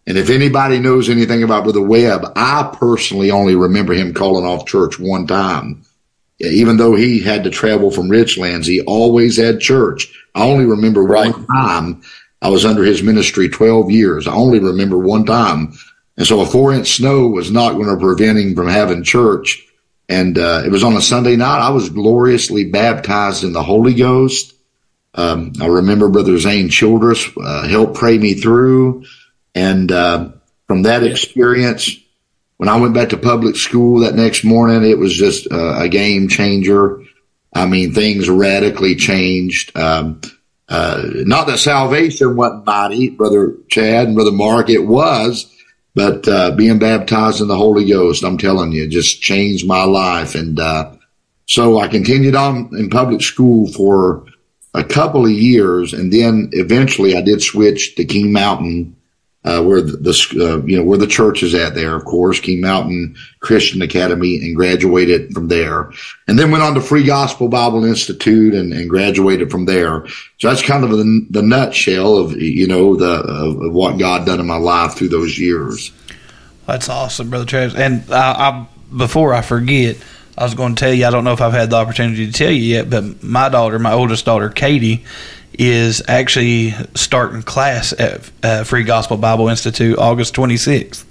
And 0.05 0.17
if 0.17 0.29
anybody 0.29 0.79
knows 0.79 1.09
anything 1.09 1.43
about 1.43 1.63
Brother 1.63 1.81
Webb, 1.81 2.33
I 2.35 2.69
personally 2.77 3.31
only 3.31 3.55
remember 3.55 3.93
him 3.93 4.13
calling 4.13 4.45
off 4.45 4.67
church 4.67 4.99
one 4.99 5.27
time. 5.27 5.83
Even 6.39 6.77
though 6.77 6.93
he 6.93 7.21
had 7.21 7.45
to 7.45 7.49
travel 7.49 7.89
from 7.89 8.09
Richlands, 8.09 8.65
he 8.67 8.81
always 8.81 9.37
had 9.37 9.61
church. 9.61 10.13
I 10.35 10.43
only 10.43 10.65
remember 10.65 11.01
Right. 11.03 11.31
one 11.31 11.47
time 11.47 12.01
I 12.45 12.49
was 12.49 12.63
under 12.63 12.83
his 12.83 13.01
ministry 13.01 13.49
12 13.49 13.89
years. 13.89 14.27
I 14.27 14.35
only 14.35 14.59
remember 14.59 14.99
one 14.99 15.25
time. 15.25 15.73
And 16.15 16.27
so 16.27 16.41
a 16.41 16.45
four 16.45 16.73
inch 16.73 16.97
snow 16.97 17.25
was 17.27 17.49
not 17.49 17.73
going 17.73 17.87
to 17.87 17.97
prevent 17.97 18.37
him 18.37 18.53
from 18.53 18.67
having 18.67 19.03
church. 19.03 19.65
And, 20.07 20.37
uh, 20.37 20.61
it 20.63 20.69
was 20.69 20.83
on 20.83 20.95
a 20.95 21.01
Sunday 21.01 21.35
night. 21.37 21.65
I 21.65 21.71
was 21.71 21.89
gloriously 21.89 22.65
baptized 22.65 23.43
in 23.43 23.51
the 23.51 23.63
Holy 23.63 23.95
Ghost. 23.95 24.53
Um, 25.15 25.53
I 25.59 25.65
remember 25.65 26.07
Brother 26.07 26.37
Zane 26.37 26.69
Childress, 26.69 27.27
uh, 27.35 27.67
helped 27.67 27.95
pray 27.95 28.19
me 28.19 28.35
through. 28.35 29.05
And, 29.55 29.91
uh, 29.91 30.29
from 30.67 30.83
that 30.83 31.01
experience, 31.01 31.97
when 32.57 32.69
I 32.69 32.77
went 32.77 32.93
back 32.93 33.09
to 33.09 33.17
public 33.17 33.55
school 33.55 34.01
that 34.01 34.13
next 34.13 34.43
morning, 34.43 34.87
it 34.87 34.99
was 34.99 35.15
just 35.15 35.51
uh, 35.51 35.79
a 35.79 35.89
game 35.89 36.27
changer. 36.27 37.01
I 37.55 37.65
mean, 37.65 37.91
things 37.91 38.29
radically 38.29 38.95
changed. 38.95 39.75
Um, 39.75 40.21
uh, 40.67 41.03
not 41.25 41.47
that 41.47 41.59
salvation 41.59 42.35
wasn't 42.35 42.65
mighty, 42.65 43.09
brother 43.09 43.53
Chad 43.69 44.07
and 44.07 44.15
brother 44.15 44.31
Mark, 44.31 44.69
it 44.69 44.85
was, 44.85 45.51
but, 45.93 46.27
uh, 46.27 46.51
being 46.51 46.79
baptized 46.79 47.41
in 47.41 47.47
the 47.47 47.55
Holy 47.55 47.85
Ghost, 47.85 48.23
I'm 48.23 48.37
telling 48.37 48.71
you, 48.71 48.87
just 48.87 49.21
changed 49.21 49.67
my 49.67 49.83
life. 49.83 50.35
And, 50.35 50.59
uh, 50.59 50.91
so 51.45 51.77
I 51.79 51.87
continued 51.87 52.35
on 52.35 52.71
in 52.73 52.89
public 52.89 53.21
school 53.21 53.71
for 53.71 54.25
a 54.73 54.83
couple 54.83 55.25
of 55.25 55.31
years. 55.31 55.93
And 55.93 56.11
then 56.11 56.49
eventually 56.51 57.15
I 57.15 57.21
did 57.21 57.41
switch 57.41 57.95
to 57.95 58.05
Keen 58.05 58.33
Mountain, 58.33 58.95
uh, 59.45 59.61
where 59.61 59.79
the, 59.79 59.95
the 59.97 60.43
uh, 60.43 60.65
you 60.65 60.77
know 60.77 60.83
where 60.83 60.97
the 60.97 61.07
church 61.07 61.43
is 61.43 61.53
at 61.53 61.75
there, 61.75 61.95
of 61.95 62.03
course, 62.03 62.39
Keen 62.39 62.61
Mountain 62.61 63.15
Christian 63.39 63.81
Academy, 63.83 64.37
and 64.37 64.55
graduated 64.55 65.33
from 65.33 65.47
there, 65.47 65.91
and 66.27 66.37
then 66.37 66.49
went 66.49 66.63
on 66.63 66.73
to 66.73 66.81
Free 66.81 67.05
Gospel 67.05 67.47
Bible 67.47 67.85
Institute 67.85 68.55
and, 68.55 68.73
and 68.73 68.89
graduated 68.89 69.51
from 69.51 69.65
there. 69.65 70.05
So 70.39 70.49
that's 70.49 70.63
kind 70.63 70.83
of 70.83 70.89
the, 70.89 71.27
the 71.29 71.43
nutshell 71.43 72.17
of 72.17 72.33
you 72.41 72.67
know 72.67 72.95
the 72.95 73.11
of, 73.11 73.71
what 73.71 73.99
God 73.99 74.25
done 74.25 74.39
in 74.39 74.47
my 74.47 74.57
life 74.57 74.95
through 74.95 75.09
those 75.09 75.37
years. 75.37 75.91
That's 76.65 76.89
awesome, 76.89 77.29
brother 77.29 77.45
Travis. 77.45 77.75
And 77.75 78.11
I, 78.11 78.31
I, 78.31 78.67
before 78.97 79.35
I 79.35 79.43
forget, 79.43 79.97
I 80.35 80.43
was 80.43 80.55
going 80.55 80.73
to 80.73 80.79
tell 80.79 80.93
you. 80.93 81.05
I 81.05 81.11
don't 81.11 81.23
know 81.23 81.33
if 81.33 81.41
I've 81.41 81.53
had 81.53 81.69
the 81.69 81.75
opportunity 81.75 82.25
to 82.25 82.33
tell 82.33 82.51
you 82.51 82.63
yet, 82.63 82.89
but 82.89 83.21
my 83.21 83.49
daughter, 83.49 83.77
my 83.77 83.93
oldest 83.93 84.25
daughter, 84.25 84.49
Katie, 84.49 85.05
is 85.57 86.01
actually 86.07 86.71
starting 86.95 87.41
class 87.41 87.93
at 87.97 88.29
uh, 88.43 88.63
Free 88.63 88.83
Gospel 88.83 89.17
Bible 89.17 89.47
Institute 89.49 89.97
August 89.97 90.33
26th. 90.35 91.03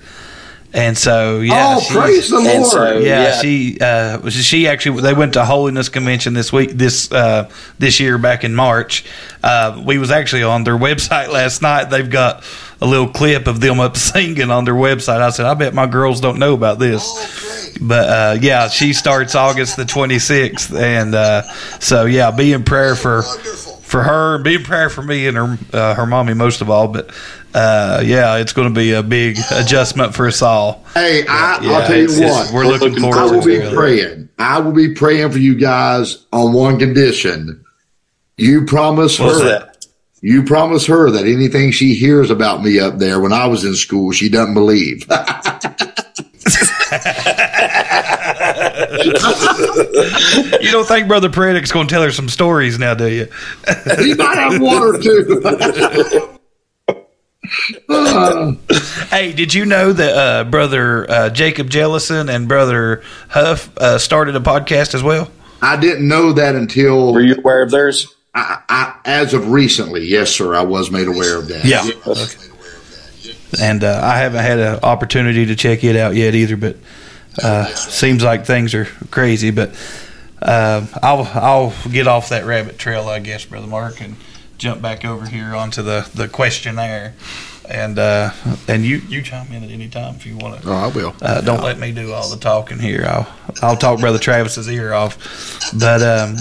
And 0.77 0.99
so, 0.99 1.39
yeah, 1.39 1.77
oh, 1.79 1.87
praise 1.89 2.31
the 2.31 2.41
Lord! 2.41 2.67
so- 2.67 2.99
yeah, 2.99 3.23
Yeah. 3.23 3.41
she 3.41 3.79
uh, 3.81 4.29
she 4.31 4.67
actually 4.67 5.03
they 5.03 5.15
went 5.15 5.35
to 5.35 5.45
Holiness 5.45 5.89
Convention 5.89 6.35
this 6.35 6.53
week 6.53 6.71
this 6.73 7.13
uh, 7.13 7.49
this 7.79 8.01
year 8.01 8.19
back 8.19 8.43
in 8.43 8.57
March. 8.57 9.05
Uh, 9.41 9.81
we 9.87 9.99
was 9.99 10.11
actually 10.11 10.43
on 10.43 10.65
their 10.65 10.77
website 10.89 11.29
last 11.29 11.63
night. 11.63 11.91
They've 11.91 12.11
got 12.11 12.43
a 12.81 12.87
little 12.87 13.07
clip 13.07 13.47
of 13.47 13.61
them 13.61 13.79
up 13.79 13.97
singing 14.13 14.51
on 14.51 14.65
their 14.65 14.75
website. 14.75 15.21
I 15.21 15.31
said, 15.31 15.47
I 15.47 15.55
bet 15.55 15.75
my 15.75 15.87
girls 15.87 16.21
don't 16.21 16.41
know 16.41 16.55
about 16.55 16.81
this. 16.81 17.79
But 17.81 18.09
uh, 18.09 18.39
yeah, 18.41 18.67
she 18.69 18.95
starts 18.95 19.37
August 19.37 19.77
the 19.77 19.85
26th, 19.85 20.77
and 20.77 21.15
uh, 21.15 21.43
so 21.79 22.05
yeah, 22.05 22.33
be 22.33 22.53
in 22.53 22.65
prayer 22.65 22.97
for 22.97 23.23
for 23.95 24.03
her, 24.03 24.39
be 24.39 24.57
in 24.57 24.65
prayer 24.65 24.91
for 24.91 25.03
me 25.03 25.29
and 25.29 25.37
her 25.37 25.57
uh, 25.73 25.95
her 25.95 26.05
mommy 26.05 26.35
most 26.35 26.61
of 26.61 26.69
all. 26.69 26.89
But 26.89 27.11
uh, 27.55 28.03
yeah, 28.05 28.39
it's 28.39 28.53
going 28.53 28.67
to 28.69 28.75
be 28.75 28.91
a 28.93 29.05
big 29.05 29.39
adjustment 29.53 30.17
for 30.17 30.27
us 30.27 30.43
all. 30.43 30.85
Hey, 30.95 31.25
I, 31.29 31.61
Yeah, 31.63 31.71
I'll 31.71 31.87
tell 31.87 31.97
you 31.97 32.21
what. 32.21 32.53
we're 32.53 32.67
looking 32.67 32.99
forward 33.01 33.19
I 33.19 33.29
to 33.29 33.35
will 33.37 33.45
be 33.45 33.61
praying. 33.73 34.29
I 34.37 34.59
will 34.59 34.73
be 34.73 34.95
praying 34.95 35.31
for 35.31 35.39
you 35.39 35.55
guys 35.55 36.27
on 36.33 36.53
one 36.53 36.81
condition. 36.81 37.65
You 38.37 38.65
promise 38.67 39.21
What's 39.21 39.39
her. 39.39 39.45
that? 39.45 39.87
You 40.23 40.43
promise 40.43 40.87
her 40.87 41.13
that 41.13 41.27
anything 41.27 41.71
she 41.71 41.95
hears 41.95 42.31
about 42.31 42.65
me 42.65 42.81
up 42.81 42.99
there 42.99 43.21
when 43.21 43.33
I 43.33 43.47
was 43.47 43.65
in 43.65 43.77
school, 43.77 44.11
she 44.11 44.29
doesn't 44.29 44.55
believe. 44.55 45.07
You 50.61 50.71
don't 50.71 50.87
think 50.87 51.09
Brother 51.09 51.31
Predic's 51.31 51.73
going 51.73 51.87
to 51.89 51.93
tell 51.95 52.03
her 52.03 52.13
some 52.13 52.29
stories 52.29 52.79
now, 52.79 52.95
do 52.95 53.09
you? 53.09 53.29
he 53.99 54.15
might 54.15 54.37
have 54.37 54.61
one 54.61 54.83
or 54.83 54.99
two. 55.01 56.31
Uh, 57.89 58.53
Hey, 59.11 59.33
did 59.33 59.53
you 59.55 59.67
know 59.67 59.93
that 59.93 60.17
uh, 60.17 60.45
Brother 60.45 61.11
uh, 61.11 61.31
Jacob 61.31 61.69
Jellison 61.71 62.29
and 62.29 62.49
Brother 62.49 63.03
Huff 63.29 63.71
uh, 63.77 63.99
started 63.99 64.35
a 64.35 64.41
podcast 64.41 64.95
as 64.95 65.03
well? 65.03 65.31
I 65.61 65.77
didn't 65.77 66.09
know 66.09 66.33
that 66.33 66.55
until 66.57 67.13
Were 67.13 67.21
you 67.21 67.35
aware 67.37 67.63
of 67.63 67.71
theirs? 67.71 68.07
I, 68.35 68.61
I, 68.69 68.99
as 69.05 69.35
of 69.35 69.51
recently. 69.51 70.07
Yes, 70.07 70.31
sir. 70.31 70.55
I 70.55 70.63
was 70.63 70.91
made 70.91 71.07
aware 71.07 71.39
of 71.39 71.49
that. 71.49 71.65
Yeah. 71.65 71.85
And 73.65 73.85
uh, 73.85 74.01
I 74.03 74.19
haven't 74.19 74.43
had 74.43 74.59
an 74.59 74.81
opportunity 74.83 75.47
to 75.47 75.55
check 75.55 75.85
it 75.85 75.95
out 75.97 76.17
yet 76.17 76.35
either, 76.35 76.57
but 76.57 76.77
uh, 77.43 77.67
seems 77.75 78.23
like 78.23 78.47
things 78.47 78.75
are 78.75 78.87
crazy. 79.11 79.51
But 79.51 79.75
uh, 80.41 80.87
I'll 81.03 81.25
I'll 81.35 81.75
get 81.91 82.07
off 82.07 82.29
that 82.29 82.45
rabbit 82.45 82.79
trail, 82.79 83.09
I 83.09 83.19
guess, 83.21 83.45
Brother 83.45 83.67
Mark, 83.67 84.01
and 84.01 84.17
jump 84.59 84.81
back 84.81 85.05
over 85.05 85.27
here 85.27 85.55
onto 85.55 85.83
the, 85.83 86.09
the 86.15 86.29
questionnaire. 86.29 87.15
And 87.67 87.99
uh, 87.99 88.33
and 88.69 88.85
you, 88.85 88.99
you 89.09 89.23
chime 89.23 89.51
in 89.51 89.65
at 89.65 89.71
any 89.71 89.89
time 89.89 90.17
if 90.17 90.27
you 90.27 90.37
want 90.37 90.61
to. 90.61 90.69
Oh, 90.69 90.75
I 90.75 90.87
will. 90.89 91.15
Uh, 91.23 91.41
don't 91.41 91.63
let 91.63 91.79
me 91.79 91.93
do 91.93 92.13
all 92.13 92.29
the 92.29 92.37
talking 92.37 92.79
here. 92.79 93.07
I'll 93.09 93.27
I'll 93.63 93.77
talk 93.77 94.01
Brother 94.01 94.19
Travis's 94.19 94.69
ear 94.69 94.93
off. 94.93 95.73
But 95.79 96.03
um, 96.03 96.37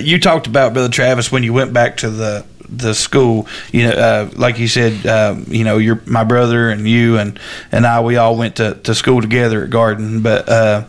you 0.00 0.18
talked 0.18 0.46
about 0.46 0.72
Brother 0.72 0.88
Travis 0.88 1.30
when 1.30 1.42
you 1.42 1.52
went 1.52 1.74
back 1.74 1.98
to 1.98 2.08
the 2.08 2.46
the 2.70 2.94
school. 2.94 3.46
You 3.72 3.88
know, 3.88 3.92
uh, 3.92 4.30
like 4.36 4.58
you 4.58 4.68
said, 4.68 5.06
um, 5.06 5.44
you 5.48 5.64
know, 5.64 5.78
your 5.78 6.00
my 6.06 6.24
brother 6.24 6.70
and 6.70 6.88
you 6.88 7.18
and 7.18 7.38
and 7.72 7.86
I 7.86 8.00
we 8.00 8.16
all 8.16 8.36
went 8.36 8.56
to, 8.56 8.74
to 8.74 8.94
school 8.94 9.20
together 9.20 9.64
at 9.64 9.70
Garden. 9.70 10.22
But 10.22 10.48
uh, 10.48 10.84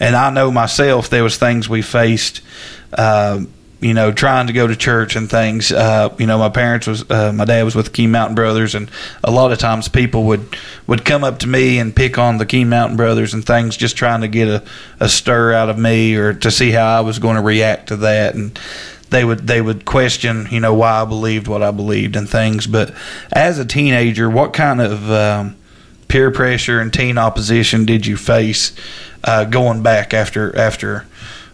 and 0.00 0.16
I 0.16 0.30
know 0.30 0.50
myself 0.50 1.08
there 1.10 1.22
was 1.22 1.36
things 1.36 1.68
we 1.68 1.82
faced. 1.82 2.40
Um, 2.96 3.52
you 3.80 3.92
know, 3.92 4.10
trying 4.10 4.46
to 4.46 4.54
go 4.54 4.66
to 4.66 4.74
church 4.74 5.16
and 5.16 5.30
things. 5.30 5.70
Uh, 5.70 6.14
you 6.18 6.26
know, 6.26 6.38
my 6.38 6.48
parents 6.48 6.86
was, 6.86 7.08
uh, 7.10 7.32
my 7.32 7.44
dad 7.44 7.62
was 7.62 7.74
with 7.74 7.86
the 7.86 7.92
Key 7.92 8.06
Mountain 8.06 8.34
Brothers, 8.34 8.74
and 8.74 8.90
a 9.22 9.30
lot 9.30 9.52
of 9.52 9.58
times 9.58 9.86
people 9.88 10.24
would 10.24 10.56
would 10.86 11.04
come 11.04 11.22
up 11.22 11.40
to 11.40 11.46
me 11.46 11.78
and 11.78 11.94
pick 11.94 12.16
on 12.16 12.38
the 12.38 12.46
Key 12.46 12.64
Mountain 12.64 12.96
Brothers 12.96 13.34
and 13.34 13.44
things, 13.44 13.76
just 13.76 13.96
trying 13.96 14.22
to 14.22 14.28
get 14.28 14.48
a, 14.48 14.64
a 14.98 15.08
stir 15.08 15.52
out 15.52 15.68
of 15.68 15.78
me 15.78 16.16
or 16.16 16.32
to 16.32 16.50
see 16.50 16.70
how 16.70 16.86
I 16.86 17.00
was 17.00 17.18
going 17.18 17.36
to 17.36 17.42
react 17.42 17.88
to 17.88 17.96
that, 17.96 18.34
and 18.34 18.58
they 19.10 19.24
would 19.24 19.46
they 19.46 19.60
would 19.60 19.84
question, 19.84 20.48
you 20.50 20.60
know, 20.60 20.74
why 20.74 21.02
I 21.02 21.04
believed 21.04 21.48
what 21.48 21.62
I 21.62 21.70
believed 21.70 22.16
and 22.16 22.28
things. 22.28 22.66
But 22.66 22.94
as 23.32 23.58
a 23.58 23.64
teenager, 23.64 24.28
what 24.28 24.52
kind 24.52 24.80
of 24.80 25.10
um, 25.10 25.56
peer 26.08 26.30
pressure 26.30 26.80
and 26.80 26.92
teen 26.92 27.18
opposition 27.18 27.84
did 27.84 28.06
you 28.06 28.16
face 28.16 28.72
uh, 29.24 29.44
going 29.44 29.82
back 29.82 30.12
after 30.12 30.56
after 30.58 31.06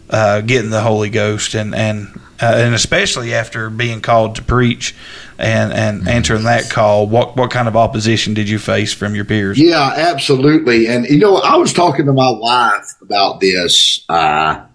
uh, 0.09 0.41
getting 0.41 0.69
the 0.69 0.81
Holy 0.81 1.09
Ghost 1.09 1.53
and 1.53 1.75
and 1.75 2.19
uh, 2.41 2.53
and 2.57 2.73
especially 2.73 3.33
after 3.33 3.69
being 3.69 4.01
called 4.01 4.35
to 4.35 4.41
preach 4.41 4.95
and 5.37 5.71
and 5.71 6.07
answering 6.07 6.43
that 6.43 6.69
call? 6.69 7.07
What 7.07 7.35
what 7.35 7.51
kind 7.51 7.67
of 7.67 7.75
opposition 7.75 8.33
did 8.33 8.49
you 8.49 8.59
face 8.59 8.93
from 8.93 9.15
your 9.15 9.25
peers? 9.25 9.59
Yeah, 9.59 9.93
absolutely. 9.95 10.87
And 10.87 11.05
you 11.05 11.19
know, 11.19 11.37
I 11.37 11.57
was 11.57 11.71
talking 11.71 12.05
to 12.07 12.13
my 12.13 12.31
wife 12.31 12.95
about 13.01 13.39
this. 13.39 14.03
Uh, 14.09 14.65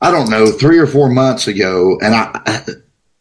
I 0.00 0.10
don't 0.10 0.30
know, 0.30 0.46
three 0.46 0.78
or 0.78 0.86
four 0.86 1.10
months 1.10 1.46
ago, 1.46 1.98
and 2.00 2.14
I 2.14 2.62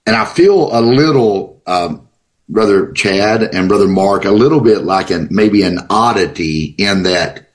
and 0.05 0.15
I 0.15 0.25
feel 0.25 0.75
a 0.77 0.81
little, 0.81 1.61
um, 1.67 2.07
brother 2.47 2.91
Chad 2.93 3.43
and 3.43 3.67
brother 3.67 3.87
Mark, 3.87 4.25
a 4.25 4.31
little 4.31 4.61
bit 4.61 4.83
like 4.83 5.11
an 5.11 5.27
maybe 5.29 5.63
an 5.63 5.79
oddity 5.89 6.63
in 6.77 7.03
that 7.03 7.49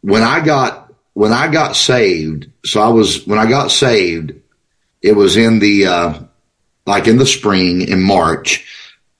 when 0.00 0.22
I 0.22 0.44
got 0.44 0.92
when 1.14 1.32
I 1.32 1.48
got 1.48 1.76
saved. 1.76 2.50
So 2.64 2.80
I 2.80 2.88
was 2.88 3.26
when 3.26 3.38
I 3.38 3.48
got 3.48 3.70
saved, 3.70 4.32
it 5.02 5.16
was 5.16 5.36
in 5.36 5.58
the 5.58 5.86
uh, 5.86 6.20
like 6.86 7.06
in 7.06 7.18
the 7.18 7.26
spring 7.26 7.82
in 7.82 8.02
March. 8.02 8.66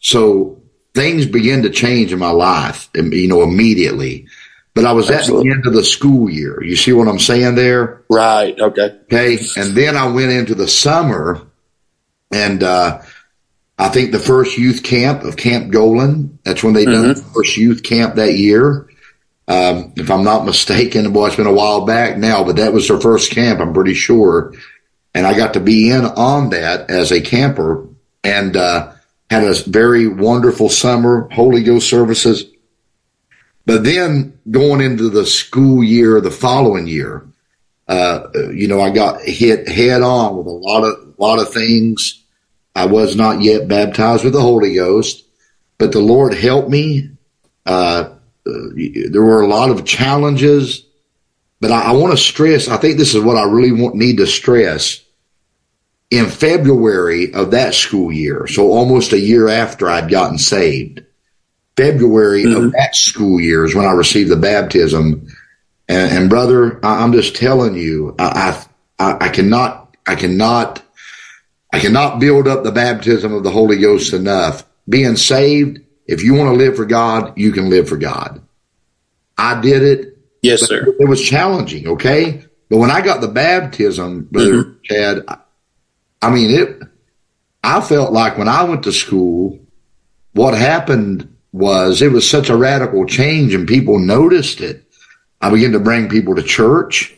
So 0.01 0.63
things 0.95 1.27
began 1.27 1.63
to 1.63 1.71
change 1.71 2.13
in 2.13 2.19
my 2.19 2.31
life, 2.31 2.89
you 2.95 3.29
know, 3.29 3.43
immediately. 3.43 4.27
But 4.79 4.87
I 4.87 4.93
was 4.93 5.11
Absolutely. 5.11 5.51
at 5.51 5.55
the 5.55 5.57
end 5.57 5.67
of 5.67 5.73
the 5.73 5.83
school 5.83 6.31
year. 6.31 6.63
You 6.63 6.77
see 6.77 6.93
what 6.93 7.09
I'm 7.09 7.19
saying 7.19 7.57
there? 7.57 8.05
Right. 8.09 8.57
Okay. 8.61 8.97
Okay. 9.13 9.37
And 9.57 9.75
then 9.75 9.97
I 9.97 10.07
went 10.07 10.31
into 10.31 10.55
the 10.55 10.69
summer 10.69 11.43
and, 12.33 12.63
uh, 12.63 13.03
I 13.77 13.89
think 13.89 14.13
the 14.13 14.21
first 14.21 14.57
youth 14.57 14.85
camp 14.85 15.25
of 15.25 15.37
Camp 15.37 15.73
Golan. 15.73 16.39
That's 16.45 16.63
when 16.63 16.75
they 16.75 16.85
mm-hmm. 16.85 16.93
done 16.93 17.09
the 17.09 17.17
first 17.17 17.57
youth 17.57 17.83
camp 17.83 18.15
that 18.15 18.35
year. 18.35 18.89
Um, 19.49 19.95
if 19.97 20.13
I'm 20.13 20.23
not 20.23 20.45
mistaken, 20.45 21.13
boy, 21.13 21.27
it's 21.27 21.35
been 21.35 21.49
a 21.49 21.53
while 21.53 21.85
back 21.85 22.17
now, 22.17 22.45
but 22.45 22.55
that 22.55 22.73
was 22.73 22.87
their 22.87 23.01
first 23.01 23.33
camp. 23.33 23.59
I'm 23.59 23.75
pretty 23.75 23.95
sure. 23.95 24.55
And 25.13 25.27
I 25.27 25.37
got 25.37 25.55
to 25.55 25.61
be 25.61 25.91
in 25.91 26.05
on 26.05 26.51
that 26.51 26.89
as 26.89 27.11
a 27.11 27.21
camper 27.21 27.85
and, 28.23 28.57
uh, 28.57 28.93
had 29.29 29.43
a 29.43 29.55
very 29.69 30.07
wonderful 30.07 30.69
summer, 30.69 31.29
Holy 31.33 31.65
Ghost 31.65 31.91
services 31.91 32.45
but 33.69 33.85
then 33.85 34.41
going 34.51 34.81
into 34.81 35.11
the 35.11 35.27
school 35.27 35.85
year, 35.85 36.23
the 36.23 36.31
following 36.31 36.87
year, 36.87 37.29
uh, 37.87 38.29
you 38.51 38.67
know, 38.67 38.81
I 38.81 38.89
got 38.89 39.21
hit 39.21 39.69
head 39.69 40.01
on 40.01 40.39
with 40.39 40.47
a 40.47 40.51
lot 40.51 40.85
of, 40.85 41.19
lot 41.19 41.39
of 41.39 41.53
things. 41.53 42.25
I 42.75 42.87
was 42.87 43.15
not 43.15 43.43
yet 43.43 43.69
baptized 43.69 44.25
with 44.25 44.33
the 44.33 44.41
Holy 44.41 44.75
Ghost, 44.75 45.23
but 45.77 45.93
the 45.93 46.01
Lord 46.01 46.33
helped 46.33 46.71
me. 46.71 47.11
Uh, 47.67 48.09
there 48.47 49.23
were 49.23 49.43
a 49.43 49.49
lot 49.49 49.69
of 49.69 49.85
challenges, 49.85 50.87
but 51.61 51.71
I, 51.71 51.91
I 51.91 51.93
want 51.93 52.13
to 52.13 52.17
stress, 52.17 52.69
I 52.69 52.79
think 52.79 52.97
this 52.97 53.15
is 53.15 53.23
what 53.23 53.37
I 53.37 53.45
really 53.45 53.73
want, 53.73 53.97
need 53.97 54.17
to 54.17 54.27
stress. 54.27 55.05
In 56.11 56.25
February 56.25 57.35
of 57.35 57.51
that 57.51 57.75
school 57.75 58.11
year, 58.11 58.47
so 58.47 58.73
almost 58.73 59.13
a 59.13 59.19
year 59.19 59.47
after 59.47 59.91
I'd 59.91 60.09
gotten 60.09 60.39
saved, 60.39 61.03
February 61.79 62.43
mm-hmm. 62.43 62.67
of 62.67 62.73
that 62.73 62.97
school 62.97 63.41
year 63.41 63.65
is 63.65 63.73
when 63.73 63.87
I 63.87 63.93
received 63.93 64.31
the 64.31 64.37
baptism. 64.37 65.29
And, 65.89 66.13
and 66.13 66.31
brother, 66.31 66.85
I, 66.85 67.05
am 67.05 67.13
just 67.13 67.37
telling 67.37 67.77
you, 67.77 68.17
I, 68.19 68.59
I, 68.99 69.17
I 69.21 69.29
cannot, 69.29 69.97
I 70.05 70.17
cannot, 70.17 70.83
I 71.73 71.79
cannot 71.79 72.19
build 72.19 72.49
up 72.49 72.65
the 72.65 72.73
baptism 72.73 73.33
of 73.33 73.45
the 73.45 73.53
Holy 73.53 73.79
Ghost 73.79 74.13
enough. 74.13 74.65
Being 74.89 75.15
saved, 75.15 75.79
if 76.07 76.25
you 76.25 76.35
want 76.35 76.53
to 76.53 76.59
live 76.59 76.75
for 76.75 76.85
God, 76.85 77.39
you 77.39 77.53
can 77.53 77.71
live 77.71 77.89
for 77.89 77.97
God. 77.97 78.43
I 79.37 79.61
did 79.61 79.85
it. 79.85 80.19
Yes, 80.43 80.63
sir. 80.67 80.97
It 80.99 81.09
was 81.09 81.23
challenging. 81.23 81.87
Okay. 81.87 82.45
But 82.69 82.79
when 82.79 82.91
I 82.91 83.03
got 83.03 83.21
the 83.21 83.29
baptism, 83.29 84.25
brother 84.25 84.65
mm-hmm. 84.65 84.79
Chad, 84.83 85.25
I 86.21 86.31
mean, 86.31 86.51
it, 86.51 86.83
I 87.63 87.81
felt 87.81 88.13
like 88.13 88.37
when 88.37 88.49
I 88.49 88.65
went 88.65 88.83
to 88.83 88.93
school, 88.93 89.61
what 90.33 90.55
happened 90.55 91.37
was 91.53 92.03
it 92.03 92.13
was 92.13 92.29
such 92.29 92.51
a 92.51 92.57
radical 92.57 93.07
change 93.07 93.55
and 93.55 93.67
people 93.67 93.99
noticed 93.99 94.61
it. 94.61 94.85
I 95.41 95.51
began 95.51 95.73
to 95.73 95.81
bring 95.81 96.09
people 96.09 96.35
to 96.35 96.43
church. 96.43 97.15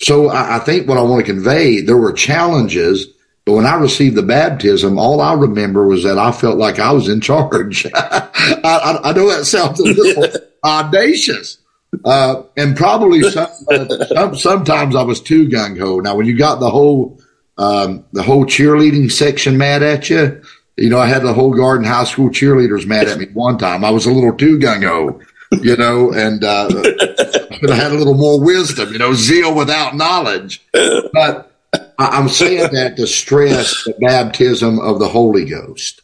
So 0.00 0.28
I, 0.28 0.56
I 0.56 0.58
think 0.60 0.88
what 0.88 0.98
I 0.98 1.02
want 1.02 1.24
to 1.24 1.32
convey, 1.32 1.80
there 1.80 1.96
were 1.96 2.12
challenges, 2.12 3.06
but 3.44 3.52
when 3.52 3.66
I 3.66 3.76
received 3.76 4.16
the 4.16 4.22
baptism, 4.22 4.98
all 4.98 5.20
I 5.20 5.32
remember 5.34 5.86
was 5.86 6.02
that 6.02 6.18
I 6.18 6.32
felt 6.32 6.58
like 6.58 6.78
I 6.78 6.92
was 6.92 7.08
in 7.08 7.20
charge. 7.20 7.86
I, 7.94 8.28
I, 8.64 9.00
I, 9.04 9.12
know 9.12 9.28
that 9.28 9.44
sounds 9.44 9.78
a 9.78 9.84
little 9.84 10.24
audacious. 10.64 11.58
Uh, 12.04 12.42
and 12.56 12.76
probably 12.76 13.22
some, 13.22 13.48
uh, 13.70 14.04
some, 14.06 14.36
sometimes 14.36 14.96
I 14.96 15.02
was 15.02 15.20
too 15.20 15.48
gung 15.48 15.78
ho. 15.78 16.00
Now, 16.00 16.16
when 16.16 16.26
you 16.26 16.36
got 16.36 16.60
the 16.60 16.70
whole, 16.70 17.20
um, 17.56 18.04
the 18.12 18.22
whole 18.22 18.44
cheerleading 18.44 19.10
section 19.10 19.56
mad 19.56 19.82
at 19.82 20.10
you, 20.10 20.42
you 20.76 20.90
know, 20.90 20.98
I 20.98 21.06
had 21.06 21.22
the 21.22 21.32
whole 21.32 21.54
Garden 21.54 21.86
High 21.86 22.04
School 22.04 22.28
cheerleaders 22.28 22.86
mad 22.86 23.08
at 23.08 23.18
me 23.18 23.26
one 23.32 23.58
time. 23.58 23.84
I 23.84 23.90
was 23.90 24.06
a 24.06 24.10
little 24.10 24.36
too 24.36 24.58
gung 24.58 24.84
ho, 24.84 25.20
you 25.62 25.76
know, 25.76 26.12
and 26.12 26.44
uh, 26.44 26.68
but 27.60 27.70
I 27.70 27.74
had 27.74 27.92
a 27.92 27.96
little 27.96 28.14
more 28.14 28.40
wisdom, 28.40 28.92
you 28.92 28.98
know, 28.98 29.14
zeal 29.14 29.54
without 29.54 29.96
knowledge. 29.96 30.62
But 30.72 31.50
I'm 31.98 32.28
saying 32.28 32.72
that 32.72 32.96
to 32.96 33.06
stress 33.06 33.84
the 33.84 33.94
baptism 34.00 34.78
of 34.78 34.98
the 34.98 35.08
Holy 35.08 35.46
Ghost. 35.46 36.02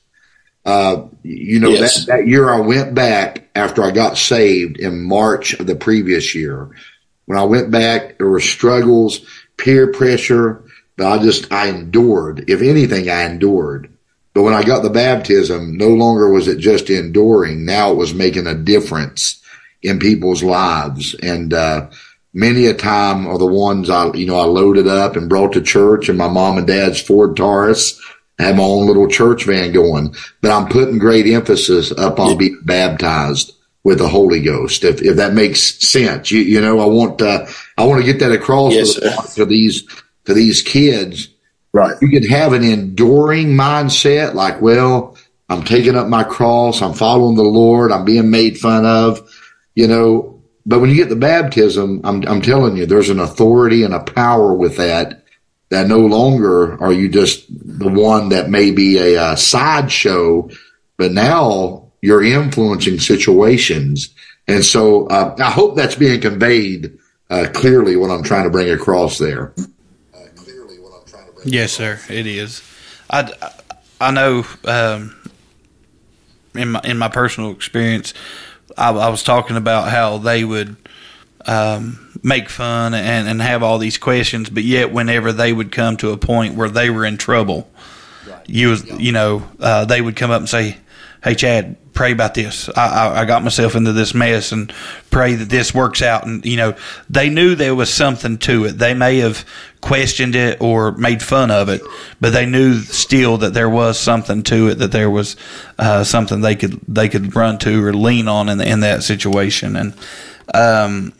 Uh, 0.64 1.08
you 1.22 1.58
know, 1.58 1.70
yes. 1.70 2.06
that, 2.06 2.18
that 2.18 2.26
year 2.26 2.48
I 2.50 2.60
went 2.60 2.94
back 2.94 3.48
after 3.54 3.82
I 3.82 3.90
got 3.90 4.16
saved 4.16 4.78
in 4.78 5.02
March 5.02 5.54
of 5.54 5.66
the 5.66 5.74
previous 5.74 6.34
year. 6.34 6.70
When 7.26 7.38
I 7.38 7.44
went 7.44 7.70
back, 7.70 8.18
there 8.18 8.28
were 8.28 8.40
struggles, 8.40 9.26
peer 9.56 9.92
pressure, 9.92 10.64
but 10.96 11.06
I 11.06 11.22
just, 11.22 11.52
I 11.52 11.68
endured. 11.68 12.48
If 12.48 12.62
anything, 12.62 13.10
I 13.10 13.24
endured. 13.24 13.92
But 14.34 14.42
when 14.42 14.54
I 14.54 14.62
got 14.62 14.82
the 14.82 14.90
baptism, 14.90 15.76
no 15.76 15.88
longer 15.88 16.30
was 16.30 16.48
it 16.48 16.58
just 16.58 16.88
enduring. 16.88 17.64
Now 17.64 17.92
it 17.92 17.96
was 17.96 18.14
making 18.14 18.46
a 18.46 18.54
difference 18.54 19.42
in 19.82 19.98
people's 19.98 20.42
lives. 20.42 21.14
And, 21.22 21.52
uh, 21.52 21.90
many 22.34 22.66
a 22.66 22.74
time 22.74 23.26
are 23.26 23.38
the 23.38 23.46
ones 23.46 23.90
I, 23.90 24.12
you 24.12 24.26
know, 24.26 24.36
I 24.36 24.44
loaded 24.44 24.88
up 24.88 25.16
and 25.16 25.28
brought 25.28 25.52
to 25.52 25.60
church 25.60 26.08
and 26.08 26.18
my 26.18 26.28
mom 26.28 26.58
and 26.58 26.66
dad's 26.66 27.00
Ford 27.00 27.36
Taurus. 27.36 28.00
I 28.38 28.44
had 28.44 28.56
my 28.56 28.62
own 28.62 28.86
little 28.86 29.08
church 29.08 29.44
van 29.44 29.72
going, 29.72 30.14
but 30.40 30.50
I'm 30.50 30.68
putting 30.68 30.98
great 30.98 31.26
emphasis 31.26 31.92
up 31.92 32.18
on 32.18 32.38
being 32.38 32.58
baptized 32.64 33.52
with 33.84 33.98
the 33.98 34.08
Holy 34.08 34.40
Ghost. 34.40 34.84
If, 34.84 35.02
if 35.02 35.16
that 35.16 35.34
makes 35.34 35.60
sense, 35.86 36.30
you, 36.30 36.40
you 36.40 36.60
know, 36.60 36.80
I 36.80 36.86
want, 36.86 37.20
uh, 37.20 37.46
I 37.76 37.84
want 37.84 38.00
to 38.00 38.10
get 38.10 38.20
that 38.20 38.32
across 38.32 38.72
yes, 38.72 38.94
to, 38.94 39.34
to 39.34 39.44
these, 39.44 39.84
to 40.24 40.34
these 40.34 40.62
kids 40.62 41.28
Right. 41.72 41.96
You 42.02 42.08
can 42.10 42.28
have 42.28 42.52
an 42.52 42.64
enduring 42.64 43.48
mindset 43.48 44.34
like, 44.34 44.60
well, 44.60 45.16
I'm 45.48 45.62
taking 45.62 45.96
up 45.96 46.06
my 46.06 46.24
cross. 46.24 46.82
I'm 46.82 46.94
following 46.94 47.36
the 47.36 47.42
Lord. 47.42 47.92
I'm 47.92 48.04
being 48.04 48.30
made 48.30 48.58
fun 48.58 48.84
of, 48.84 49.30
you 49.74 49.88
know, 49.88 50.42
but 50.64 50.80
when 50.80 50.90
you 50.90 50.96
get 50.96 51.08
the 51.08 51.16
baptism, 51.16 52.02
I'm, 52.04 52.26
I'm 52.28 52.42
telling 52.42 52.76
you, 52.76 52.86
there's 52.86 53.08
an 53.10 53.20
authority 53.20 53.82
and 53.82 53.94
a 53.94 54.00
power 54.00 54.54
with 54.54 54.76
that 54.76 55.24
that 55.70 55.88
no 55.88 56.00
longer 56.00 56.80
are 56.82 56.92
you 56.92 57.08
just 57.08 57.46
the 57.48 57.88
one 57.88 58.28
that 58.28 58.50
may 58.50 58.70
be 58.70 58.98
a, 58.98 59.32
a 59.32 59.36
sideshow, 59.36 60.50
but 60.98 61.12
now 61.12 61.90
you're 62.02 62.22
influencing 62.22 63.00
situations. 63.00 64.14
And 64.46 64.64
so 64.64 65.06
uh, 65.06 65.34
I 65.38 65.50
hope 65.50 65.76
that's 65.76 65.94
being 65.94 66.20
conveyed 66.20 66.98
uh, 67.30 67.46
clearly 67.54 67.96
what 67.96 68.10
I'm 68.10 68.22
trying 68.22 68.44
to 68.44 68.50
bring 68.50 68.70
across 68.70 69.18
there. 69.18 69.54
Yes, 71.44 71.72
sir. 71.72 72.00
It 72.08 72.26
is. 72.26 72.62
I, 73.10 73.30
I 74.00 74.10
know 74.10 74.44
um, 74.64 75.16
in 76.54 76.70
my 76.70 76.80
in 76.84 76.98
my 76.98 77.08
personal 77.08 77.50
experience, 77.52 78.14
I, 78.76 78.90
I, 78.90 79.08
was 79.08 79.22
talking 79.22 79.56
about 79.56 79.88
how 79.88 80.18
they 80.18 80.44
would 80.44 80.76
um, 81.46 82.18
make 82.22 82.48
fun 82.48 82.94
and, 82.94 83.28
and 83.28 83.42
have 83.42 83.62
all 83.62 83.78
these 83.78 83.98
questions, 83.98 84.50
but 84.50 84.64
yet 84.64 84.92
whenever 84.92 85.32
they 85.32 85.52
would 85.52 85.72
come 85.72 85.96
to 85.98 86.10
a 86.10 86.16
point 86.16 86.54
where 86.54 86.68
they 86.68 86.90
were 86.90 87.04
in 87.04 87.16
trouble, 87.16 87.70
right. 88.28 88.48
you 88.48 88.70
was 88.70 88.84
you 89.00 89.12
know 89.12 89.48
uh, 89.60 89.84
they 89.84 90.00
would 90.00 90.16
come 90.16 90.30
up 90.30 90.40
and 90.40 90.48
say, 90.48 90.76
"Hey, 91.22 91.34
Chad." 91.34 91.76
Pray 91.92 92.12
about 92.12 92.34
this. 92.34 92.68
I, 92.70 92.86
I, 92.86 93.20
I 93.20 93.24
got 93.24 93.44
myself 93.44 93.74
into 93.74 93.92
this 93.92 94.14
mess 94.14 94.52
and 94.52 94.72
pray 95.10 95.34
that 95.34 95.50
this 95.50 95.74
works 95.74 96.02
out. 96.02 96.26
And, 96.26 96.44
you 96.44 96.56
know, 96.56 96.74
they 97.10 97.28
knew 97.28 97.54
there 97.54 97.74
was 97.74 97.92
something 97.92 98.38
to 98.38 98.64
it. 98.64 98.72
They 98.78 98.94
may 98.94 99.18
have 99.18 99.44
questioned 99.80 100.34
it 100.34 100.60
or 100.60 100.92
made 100.92 101.22
fun 101.22 101.50
of 101.50 101.68
it, 101.68 101.82
but 102.20 102.32
they 102.32 102.46
knew 102.46 102.78
still 102.78 103.36
that 103.38 103.52
there 103.52 103.68
was 103.68 103.98
something 103.98 104.42
to 104.44 104.68
it, 104.68 104.76
that 104.76 104.92
there 104.92 105.10
was 105.10 105.36
uh, 105.78 106.04
something 106.04 106.40
they 106.40 106.56
could 106.56 106.80
they 106.88 107.08
could 107.08 107.34
run 107.36 107.58
to 107.58 107.84
or 107.84 107.92
lean 107.92 108.28
on 108.28 108.48
in, 108.48 108.60
in 108.60 108.80
that 108.80 109.02
situation. 109.02 109.76
And, 109.76 109.94
um, 110.54 111.12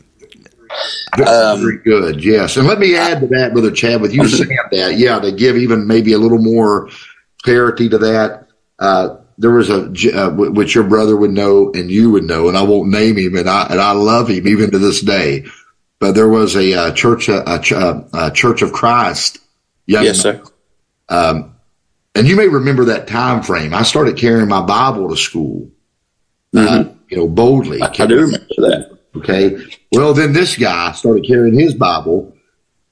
very, 1.15 1.57
very 1.59 1.77
good. 1.83 2.23
Yes. 2.23 2.57
And 2.57 2.67
let 2.67 2.79
me 2.79 2.95
add 2.95 3.19
to 3.19 3.27
that, 3.27 3.53
Brother 3.53 3.69
Chad, 3.69 4.01
with 4.01 4.11
you 4.11 4.27
saying 4.27 4.57
that, 4.71 4.97
yeah, 4.97 5.19
to 5.19 5.31
give 5.31 5.55
even 5.55 5.85
maybe 5.85 6.13
a 6.13 6.17
little 6.17 6.39
more 6.39 6.89
clarity 7.43 7.89
to 7.89 7.99
that. 7.99 8.47
Uh, 8.79 9.17
there 9.37 9.51
was 9.51 9.69
a 9.69 9.85
uh, 10.15 10.29
which 10.31 10.75
your 10.75 10.83
brother 10.83 11.15
would 11.15 11.31
know 11.31 11.71
and 11.71 11.89
you 11.89 12.11
would 12.11 12.23
know, 12.23 12.47
and 12.47 12.57
I 12.57 12.63
won't 12.63 12.89
name 12.89 13.17
him, 13.17 13.35
and 13.35 13.49
I 13.49 13.67
and 13.69 13.81
I 13.81 13.91
love 13.91 14.29
him 14.29 14.47
even 14.47 14.71
to 14.71 14.79
this 14.79 15.01
day. 15.01 15.45
But 15.99 16.15
there 16.15 16.27
was 16.27 16.57
a, 16.57 16.73
uh, 16.73 16.91
church, 16.91 17.29
a, 17.29 17.49
a, 17.49 18.05
a, 18.13 18.31
Church 18.31 18.61
of 18.61 18.73
Christ. 18.73 19.39
yes, 19.85 20.19
sir. 20.19 20.43
Um, 21.07 21.55
and 22.13 22.27
you 22.27 22.35
may 22.35 22.49
remember 22.49 22.83
that 22.85 23.07
time 23.07 23.41
frame. 23.41 23.73
I 23.73 23.83
started 23.83 24.17
carrying 24.17 24.49
my 24.49 24.61
Bible 24.61 25.07
to 25.09 25.15
school. 25.15 25.71
Uh, 26.53 26.59
mm-hmm. 26.59 26.89
Uh, 26.89 26.93
you 27.07 27.17
know, 27.17 27.27
boldly. 27.29 27.81
I, 27.81 27.85
I 27.87 28.05
do 28.05 28.15
remember 28.15 28.45
that. 28.57 28.97
Okay. 29.15 29.57
Well, 29.93 30.13
then 30.13 30.33
this 30.33 30.57
guy 30.57 30.91
started 30.91 31.25
carrying 31.25 31.57
his 31.57 31.73
Bible, 31.73 32.35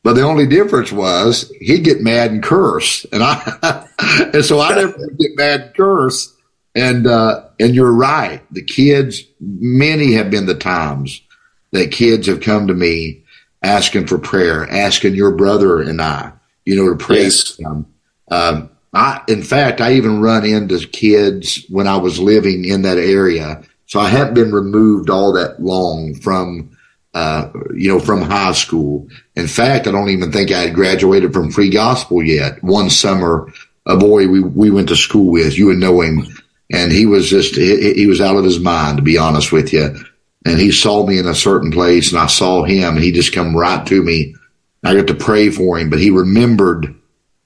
but 0.03 0.13
the 0.13 0.23
only 0.23 0.47
difference 0.47 0.91
was 0.91 1.51
he'd 1.59 1.83
get 1.83 2.01
mad 2.01 2.31
and 2.31 2.43
curse, 2.43 3.05
and 3.11 3.23
I, 3.23 3.87
and 4.33 4.43
so 4.43 4.59
I 4.59 4.75
never 4.75 4.97
get 5.19 5.35
mad 5.35 5.61
and 5.61 5.75
curse. 5.75 6.35
And 6.73 7.05
uh, 7.05 7.47
and 7.59 7.75
you're 7.75 7.91
right. 7.91 8.41
The 8.53 8.63
kids, 8.63 9.23
many 9.41 10.13
have 10.13 10.31
been 10.31 10.45
the 10.45 10.55
times 10.55 11.21
that 11.71 11.91
kids 11.91 12.27
have 12.27 12.39
come 12.39 12.67
to 12.67 12.73
me 12.73 13.23
asking 13.61 14.07
for 14.07 14.17
prayer, 14.17 14.69
asking 14.69 15.15
your 15.15 15.31
brother 15.31 15.81
and 15.81 16.01
I, 16.01 16.31
you 16.65 16.75
know, 16.75 16.89
to 16.89 16.95
pray 16.95 17.23
yes. 17.23 17.59
Um, 18.29 18.69
I, 18.93 19.21
in 19.27 19.43
fact, 19.43 19.81
I 19.81 19.93
even 19.93 20.21
run 20.21 20.45
into 20.45 20.85
kids 20.87 21.65
when 21.69 21.87
I 21.87 21.97
was 21.97 22.19
living 22.19 22.65
in 22.65 22.81
that 22.81 22.97
area. 22.97 23.61
So 23.85 23.99
I 23.99 24.09
haven't 24.09 24.33
been 24.33 24.51
removed 24.51 25.09
all 25.09 25.33
that 25.33 25.61
long 25.61 26.15
from, 26.15 26.75
uh, 27.13 27.49
you 27.75 27.89
know, 27.89 27.99
from 27.99 28.21
high 28.21 28.53
school. 28.53 29.07
In 29.35 29.47
fact, 29.47 29.87
I 29.87 29.91
don't 29.91 30.09
even 30.09 30.31
think 30.31 30.51
I 30.51 30.59
had 30.59 30.75
graduated 30.75 31.33
from 31.33 31.51
free 31.51 31.69
gospel 31.69 32.23
yet. 32.23 32.63
One 32.63 32.89
summer, 32.89 33.51
a 33.85 33.97
boy 33.97 34.27
we, 34.27 34.39
we 34.39 34.71
went 34.71 34.89
to 34.89 34.95
school 34.95 35.31
with, 35.31 35.57
you 35.57 35.67
would 35.67 35.77
know 35.77 36.01
him, 36.01 36.25
and 36.71 36.91
he 36.91 37.05
was 37.05 37.29
just, 37.29 37.55
he, 37.55 37.93
he 37.93 38.07
was 38.07 38.21
out 38.21 38.37
of 38.37 38.43
his 38.43 38.59
mind, 38.59 38.97
to 38.97 39.03
be 39.03 39.17
honest 39.17 39.51
with 39.51 39.73
you 39.73 39.95
and 40.45 40.59
he 40.59 40.71
saw 40.71 41.05
me 41.05 41.19
in 41.19 41.27
a 41.27 41.35
certain 41.35 41.71
place 41.71 42.11
and 42.11 42.19
I 42.19 42.27
saw 42.27 42.63
him 42.63 42.95
and 42.95 43.03
he 43.03 43.11
just 43.11 43.33
come 43.33 43.55
right 43.55 43.85
to 43.87 44.03
me. 44.03 44.35
I 44.83 44.95
got 44.95 45.07
to 45.07 45.15
pray 45.15 45.51
for 45.51 45.77
him, 45.77 45.89
but 45.89 45.99
he 45.99 46.09
remembered, 46.09 46.95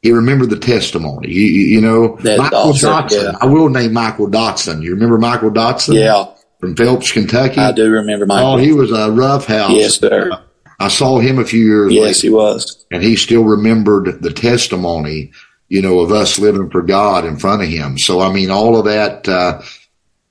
he 0.01 0.11
remembered 0.11 0.49
the 0.49 0.59
testimony. 0.59 1.29
You, 1.29 1.41
you 1.41 1.81
know, 1.81 2.17
Michael 2.23 2.57
awesome, 2.57 2.89
Dotson. 2.89 3.23
Yeah. 3.23 3.37
I 3.41 3.45
will 3.47 3.69
name 3.69 3.91
Michael 3.91 4.27
Dotson. 4.27 4.81
You 4.81 4.91
remember 4.91 5.17
Michael 5.17 5.51
Dotson? 5.51 5.95
Yeah. 5.95 6.27
From 6.65 6.75
Phelps, 6.75 7.11
Kentucky. 7.11 7.59
I 7.59 7.71
do 7.71 7.89
remember 7.89 8.25
Michael. 8.25 8.53
Oh, 8.53 8.57
he 8.57 8.73
was 8.73 8.91
a 8.91 9.11
rough 9.11 9.45
house. 9.45 9.71
Yes, 9.71 9.99
sir. 9.99 10.31
I 10.79 10.89
saw 10.89 11.19
him 11.19 11.39
a 11.39 11.45
few 11.45 11.63
years 11.63 11.93
yes, 11.93 12.03
later, 12.03 12.21
he 12.21 12.29
was. 12.29 12.85
And 12.91 13.01
he 13.01 13.15
still 13.15 13.43
remembered 13.43 14.21
the 14.21 14.31
testimony, 14.31 15.31
you 15.69 15.81
know, 15.81 15.99
of 15.99 16.11
us 16.11 16.37
living 16.37 16.69
for 16.69 16.81
God 16.81 17.25
in 17.25 17.37
front 17.37 17.61
of 17.61 17.69
him. 17.69 17.97
So, 17.97 18.19
I 18.19 18.31
mean, 18.33 18.51
all 18.51 18.77
of 18.77 18.85
that, 18.85 19.27
uh, 19.27 19.61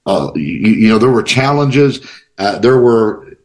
uh, 0.06 0.32
you, 0.34 0.42
you 0.42 0.88
know, 0.88 0.98
there 0.98 1.10
were 1.10 1.22
challenges 1.22 2.06
uh, 2.38 2.58
there 2.58 2.78
were, 2.78 3.36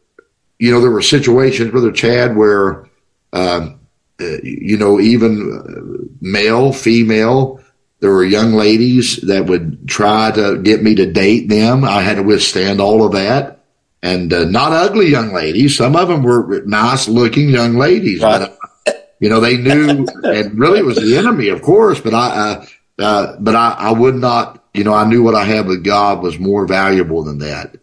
you 0.58 0.72
know, 0.72 0.82
there 0.82 0.92
were 0.92 1.02
situations, 1.02 1.72
Brother 1.72 1.92
Chad, 1.92 2.36
where, 2.36 2.86
um, 3.34 3.80
uh, 4.20 4.38
you 4.44 4.78
know, 4.78 5.00
even 5.00 6.10
male, 6.22 6.74
female, 6.74 7.62
there 8.00 8.12
were 8.12 8.24
young 8.24 8.54
ladies 8.54 9.18
that 9.18 9.46
would 9.48 9.88
try 9.88 10.32
to 10.32 10.58
get 10.62 10.82
me 10.82 10.96
to 10.96 11.12
date 11.12 11.50
them. 11.50 11.84
I 11.84 12.02
had 12.02 12.16
to 12.16 12.24
withstand 12.24 12.80
all 12.80 13.06
of 13.06 13.12
that. 13.14 13.60
And 14.02 14.32
uh, 14.32 14.46
not 14.46 14.72
ugly 14.72 15.08
young 15.08 15.34
ladies. 15.34 15.76
Some 15.76 15.98
of 15.98 16.08
them 16.08 16.24
were 16.24 16.64
nice 16.66 17.10
looking 17.10 17.50
young 17.50 17.76
ladies. 17.76 18.22
Right. 18.22 18.50
But, 18.86 18.96
uh, 18.96 18.98
you 19.20 19.28
know, 19.28 19.42
they 19.42 19.58
knew, 19.58 20.06
and 20.24 20.58
really 20.58 20.80
it 20.80 20.86
was 20.86 20.96
the 20.96 21.18
enemy, 21.18 21.50
of 21.50 21.62
course, 21.62 22.00
but 22.00 22.14
I, 22.14 22.30
uh, 22.30 22.66
uh, 23.00 23.36
but 23.40 23.56
I, 23.56 23.76
I 23.78 23.92
would 23.92 24.16
not, 24.16 24.64
you 24.74 24.86
know, 24.86 24.94
I 24.94 25.04
knew 25.06 25.22
what 25.22 25.36
I 25.36 25.44
had 25.44 25.68
with 25.68 25.84
God 25.84 26.24
was 26.24 26.40
more 26.40 26.66
valuable 26.66 27.24
than 27.24 27.40
that. 27.40 27.76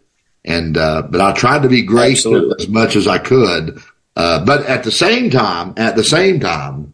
And, 0.43 0.77
uh, 0.77 1.03
but 1.03 1.21
I 1.21 1.33
tried 1.33 1.61
to 1.61 1.69
be 1.69 1.83
graceful 1.83 2.35
Absolutely. 2.35 2.63
as 2.63 2.69
much 2.69 2.95
as 2.95 3.07
I 3.07 3.19
could. 3.19 3.79
Uh, 4.15 4.43
but 4.43 4.65
at 4.65 4.83
the 4.83 4.91
same 4.91 5.29
time, 5.29 5.75
at 5.77 5.95
the 5.95 6.03
same 6.03 6.39
time, 6.39 6.93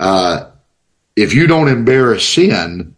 uh, 0.00 0.46
if 1.16 1.34
you 1.34 1.46
don't 1.46 1.68
embarrass 1.68 2.28
sin, 2.28 2.96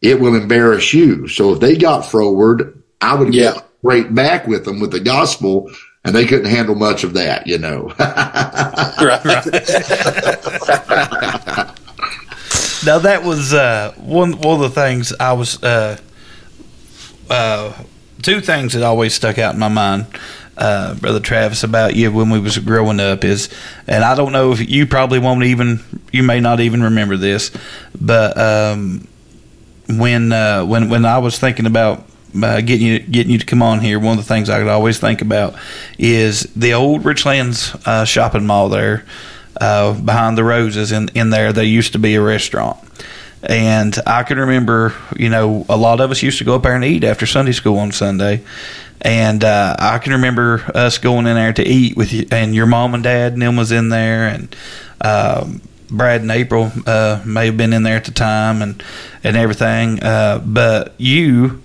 it 0.00 0.20
will 0.20 0.34
embarrass 0.34 0.94
you. 0.94 1.28
So 1.28 1.52
if 1.52 1.60
they 1.60 1.76
got 1.76 2.02
forward, 2.02 2.82
I 3.00 3.14
would 3.14 3.34
yeah. 3.34 3.54
get 3.54 3.64
right 3.82 4.14
back 4.14 4.46
with 4.46 4.64
them 4.64 4.80
with 4.80 4.92
the 4.92 5.00
gospel 5.00 5.70
and 6.04 6.14
they 6.14 6.24
couldn't 6.24 6.50
handle 6.50 6.74
much 6.74 7.04
of 7.04 7.14
that, 7.14 7.46
you 7.46 7.58
know. 7.58 7.92
right, 7.98 9.24
right. 9.24 9.46
now 12.86 12.98
that 12.98 13.22
was 13.24 13.52
uh, 13.52 13.92
one 13.96 14.38
one 14.38 14.54
of 14.54 14.60
the 14.60 14.70
things 14.70 15.12
I 15.18 15.32
was 15.32 15.62
uh, 15.62 15.98
uh, 17.28 17.72
two 18.22 18.40
things 18.40 18.74
that 18.74 18.82
always 18.82 19.14
stuck 19.14 19.38
out 19.38 19.54
in 19.54 19.60
my 19.60 19.68
mind, 19.68 20.06
uh, 20.58 20.94
brother 20.94 21.20
Travis, 21.20 21.62
about 21.62 21.94
you 21.94 22.12
when 22.12 22.30
we 22.30 22.40
was 22.40 22.58
growing 22.58 23.00
up 23.00 23.24
is, 23.24 23.48
and 23.86 24.04
I 24.04 24.14
don't 24.14 24.32
know 24.32 24.52
if 24.52 24.68
you 24.68 24.86
probably 24.86 25.18
won't 25.18 25.44
even, 25.44 25.80
you 26.12 26.22
may 26.22 26.40
not 26.40 26.60
even 26.60 26.82
remember 26.82 27.16
this, 27.16 27.52
but 28.00 28.36
um, 28.36 29.06
when 29.88 30.32
uh, 30.32 30.64
when 30.64 30.88
when 30.88 31.04
I 31.04 31.18
was 31.18 31.38
thinking 31.38 31.66
about 31.66 32.04
uh, 32.42 32.60
getting 32.60 32.86
you 32.86 32.98
getting 32.98 33.32
you 33.32 33.38
to 33.38 33.46
come 33.46 33.62
on 33.62 33.80
here, 33.80 33.98
one 33.98 34.18
of 34.18 34.24
the 34.24 34.34
things 34.34 34.50
I 34.50 34.58
could 34.58 34.68
always 34.68 34.98
think 34.98 35.22
about 35.22 35.54
is 35.98 36.42
the 36.54 36.74
old 36.74 37.02
Richlands 37.02 37.74
uh, 37.86 38.04
shopping 38.04 38.46
mall 38.46 38.68
there 38.68 39.06
uh, 39.60 39.98
behind 39.98 40.36
the 40.36 40.44
roses. 40.44 40.92
In 40.92 41.08
in 41.14 41.30
there, 41.30 41.52
there 41.52 41.64
used 41.64 41.92
to 41.92 41.98
be 41.98 42.16
a 42.16 42.22
restaurant, 42.22 42.78
and 43.42 43.96
I 44.06 44.22
can 44.24 44.38
remember, 44.38 44.94
you 45.16 45.28
know, 45.28 45.64
a 45.68 45.76
lot 45.76 46.00
of 46.00 46.10
us 46.10 46.22
used 46.22 46.38
to 46.38 46.44
go 46.44 46.56
up 46.56 46.62
there 46.62 46.74
and 46.74 46.84
eat 46.84 47.04
after 47.04 47.26
Sunday 47.26 47.52
school 47.52 47.78
on 47.78 47.92
Sunday. 47.92 48.42
And 49.00 49.44
uh, 49.44 49.76
I 49.78 49.98
can 49.98 50.14
remember 50.14 50.64
us 50.74 50.98
going 50.98 51.26
in 51.26 51.36
there 51.36 51.52
to 51.52 51.64
eat 51.66 51.96
with 51.96 52.12
you, 52.12 52.26
and 52.32 52.52
your 52.54 52.66
mom 52.66 52.94
and 52.94 53.04
dad, 53.04 53.32
and 53.32 53.42
them 53.42 53.56
was 53.56 53.70
in 53.70 53.90
there, 53.90 54.26
and 54.26 54.56
um, 55.00 55.62
Brad 55.88 56.22
and 56.22 56.30
April 56.32 56.72
uh, 56.84 57.22
may 57.24 57.46
have 57.46 57.56
been 57.56 57.72
in 57.72 57.84
there 57.84 57.96
at 57.96 58.06
the 58.06 58.10
time, 58.10 58.60
and 58.60 58.82
and 59.22 59.36
everything. 59.36 60.02
Uh, 60.02 60.40
but 60.44 60.94
you 60.98 61.62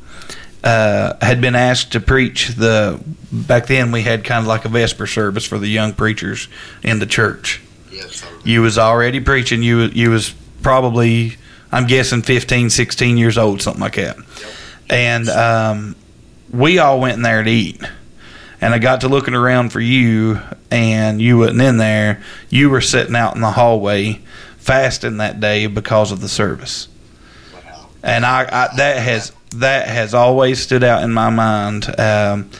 uh, 0.63 1.15
had 1.21 1.41
been 1.41 1.55
asked 1.55 1.93
to 1.93 1.99
preach 1.99 2.49
the. 2.49 3.01
Back 3.31 3.65
then, 3.65 3.91
we 3.91 4.03
had 4.03 4.23
kind 4.23 4.41
of 4.43 4.47
like 4.47 4.65
a 4.65 4.69
vesper 4.69 5.07
service 5.07 5.43
for 5.43 5.57
the 5.57 5.67
young 5.67 5.93
preachers 5.93 6.47
in 6.83 6.99
the 6.99 7.07
church. 7.07 7.61
Yes, 7.91 8.23
you 8.43 8.61
was 8.61 8.77
already 8.77 9.19
preaching. 9.19 9.63
You 9.63 9.85
you 9.85 10.11
was 10.11 10.35
probably 10.61 11.37
I'm 11.73 11.87
guessing 11.87 12.21
15, 12.21 12.69
16 12.69 13.17
years 13.17 13.35
old, 13.35 13.63
something 13.63 13.81
like 13.81 13.95
that. 13.95 14.15
And 14.91 15.27
um, 15.27 15.95
we 16.51 16.77
all 16.77 16.99
went 16.99 17.15
in 17.15 17.23
there 17.23 17.41
to 17.41 17.49
eat. 17.49 17.81
And 18.61 18.75
I 18.75 18.77
got 18.77 19.01
to 19.01 19.09
looking 19.09 19.33
around 19.33 19.71
for 19.71 19.79
you, 19.79 20.39
and 20.69 21.19
you 21.19 21.39
wasn't 21.39 21.61
in 21.63 21.77
there. 21.77 22.21
You 22.49 22.69
were 22.69 22.79
sitting 22.79 23.15
out 23.15 23.33
in 23.33 23.41
the 23.41 23.51
hallway 23.51 24.21
fasting 24.57 25.17
that 25.17 25.39
day 25.39 25.65
because 25.65 26.11
of 26.11 26.21
the 26.21 26.29
service. 26.29 26.87
And 28.03 28.23
I, 28.23 28.43
I 28.43 28.75
that 28.77 28.97
has 28.99 29.31
that 29.55 29.87
has 29.87 30.13
always 30.13 30.61
stood 30.61 30.83
out 30.83 31.03
in 31.03 31.11
my 31.11 31.29
mind. 31.31 31.87
Um, 31.99 32.51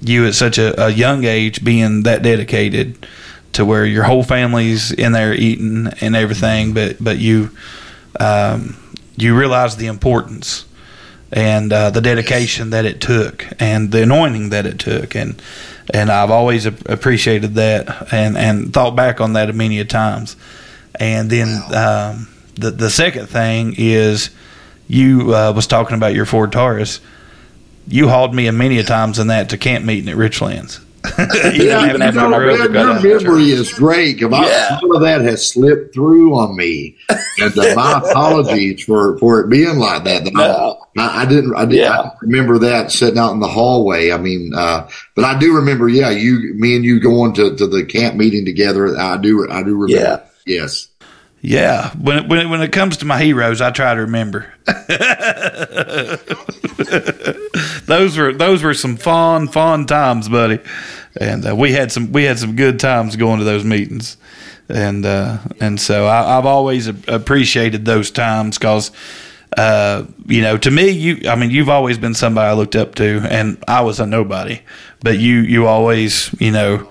you 0.00 0.26
at 0.26 0.34
such 0.34 0.58
a, 0.58 0.86
a, 0.86 0.90
young 0.90 1.24
age 1.24 1.64
being 1.64 2.04
that 2.04 2.22
dedicated 2.22 3.04
to 3.52 3.64
where 3.64 3.84
your 3.84 4.04
whole 4.04 4.22
family's 4.22 4.92
in 4.92 5.12
there 5.12 5.34
eating 5.34 5.88
and 6.00 6.14
everything, 6.14 6.72
but 6.72 7.02
but 7.02 7.18
you 7.18 7.50
um, 8.18 8.76
you 9.16 9.36
realize 9.36 9.76
the 9.76 9.86
importance 9.86 10.64
and 11.30 11.72
uh, 11.72 11.90
the 11.90 12.00
dedication 12.00 12.70
that 12.70 12.84
it 12.84 13.00
took 13.00 13.46
and 13.58 13.90
the 13.90 14.02
anointing 14.02 14.50
that 14.50 14.66
it 14.66 14.78
took. 14.78 15.14
And 15.14 15.40
and 15.92 16.10
I've 16.10 16.30
always 16.30 16.66
appreciated 16.66 17.54
that 17.54 18.12
and 18.12 18.36
and 18.36 18.72
thought 18.72 18.96
back 18.96 19.20
on 19.20 19.34
that 19.34 19.54
many 19.54 19.80
a 19.80 19.84
times. 19.84 20.36
And 20.98 21.30
then 21.30 21.62
wow. 21.70 22.10
um, 22.12 22.28
the 22.54 22.70
the 22.70 22.90
second 22.90 23.26
thing 23.28 23.74
is 23.76 24.30
you 24.86 25.34
uh, 25.34 25.52
was 25.54 25.66
talking 25.66 25.96
about 25.96 26.14
your 26.14 26.26
Ford 26.26 26.52
Taurus. 26.52 27.00
You 27.86 28.08
hauled 28.08 28.34
me 28.34 28.46
a 28.46 28.52
many 28.52 28.78
a 28.78 28.84
times 28.84 29.18
in 29.18 29.28
that 29.28 29.48
to 29.50 29.58
camp 29.58 29.84
meeting 29.84 30.10
at 30.10 30.16
Richlands 30.16 30.80
Yeah, 31.18 31.88
even 31.88 32.00
you 32.02 32.12
know, 32.12 32.28
my 32.30 32.38
brother 32.38 32.68
man, 32.68 32.72
got 32.72 32.80
your 32.80 32.90
out 32.90 32.96
of 33.18 33.24
memory 33.24 33.50
is 33.50 33.72
great. 33.72 34.20
'cause 34.20 34.32
I- 34.32 34.46
Yeah. 34.46 34.78
Some 34.80 34.90
of 34.92 35.02
that 35.02 35.20
has 35.22 35.50
slipped 35.50 35.94
through 35.94 36.34
on 36.38 36.56
me, 36.56 36.96
and 37.38 37.56
uh, 37.58 37.74
my 37.74 38.00
apologies 38.10 38.84
for, 38.84 39.18
for 39.18 39.40
it 39.40 39.48
being 39.48 39.78
like 39.78 40.04
that. 40.04 40.24
That 40.24 40.32
No. 40.34 40.78
I, 40.96 41.22
I 41.22 41.26
didn't. 41.26 41.54
I 41.56 41.64
didn't 41.66 41.76
Yeah. 41.84 41.98
I 42.00 42.10
remember 42.22 42.58
that 42.58 42.90
sitting 42.92 43.18
out 43.18 43.32
in 43.32 43.40
the 43.40 43.48
hallway. 43.48 44.10
I 44.12 44.18
mean, 44.18 44.52
uh, 44.54 44.88
but 45.14 45.24
I 45.24 45.38
do 45.38 45.54
remember. 45.56 45.88
Yeah, 45.88 46.10
you, 46.10 46.52
me, 46.54 46.76
and 46.76 46.84
you 46.84 47.00
going 47.00 47.32
to, 47.34 47.54
to 47.56 47.66
the 47.66 47.84
camp 47.84 48.16
meeting 48.16 48.44
together. 48.44 48.96
I 48.98 49.16
do. 49.16 49.48
I 49.50 49.62
do 49.62 49.76
remember. 49.76 49.88
Yeah. 50.02 50.20
Yes. 50.46 50.88
Yeah, 51.40 51.90
when 51.92 52.18
it, 52.18 52.28
when 52.28 52.38
it, 52.40 52.46
when 52.48 52.60
it 52.62 52.72
comes 52.72 52.96
to 52.96 53.04
my 53.04 53.22
heroes, 53.22 53.60
I 53.60 53.70
try 53.70 53.94
to 53.94 54.00
remember. 54.00 54.52
those 57.88 58.16
were 58.16 58.32
those 58.32 58.62
were 58.62 58.74
some 58.74 58.96
fun 58.96 59.48
fun 59.48 59.86
times, 59.86 60.28
buddy, 60.28 60.60
and 61.20 61.46
uh, 61.48 61.56
we 61.56 61.72
had 61.72 61.90
some 61.90 62.12
we 62.12 62.24
had 62.24 62.38
some 62.38 62.54
good 62.54 62.78
times 62.78 63.16
going 63.16 63.38
to 63.38 63.44
those 63.44 63.64
meetings, 63.64 64.16
and 64.68 65.04
uh, 65.04 65.38
and 65.60 65.80
so 65.80 66.06
I, 66.06 66.38
I've 66.38 66.46
always 66.46 66.86
appreciated 66.86 67.84
those 67.84 68.10
times 68.10 68.58
because. 68.58 68.92
Uh, 69.56 70.04
you 70.26 70.42
know, 70.42 70.58
to 70.58 70.70
me, 70.70 70.90
you, 70.90 71.26
I 71.26 71.34
mean, 71.34 71.50
you've 71.50 71.70
always 71.70 71.96
been 71.96 72.12
somebody 72.12 72.50
I 72.50 72.52
looked 72.52 72.76
up 72.76 72.94
to, 72.96 73.26
and 73.30 73.56
I 73.66 73.80
was 73.80 73.98
a 73.98 74.06
nobody, 74.06 74.60
but 75.00 75.18
you, 75.18 75.36
you 75.36 75.66
always, 75.66 76.30
you 76.38 76.50
know, 76.50 76.86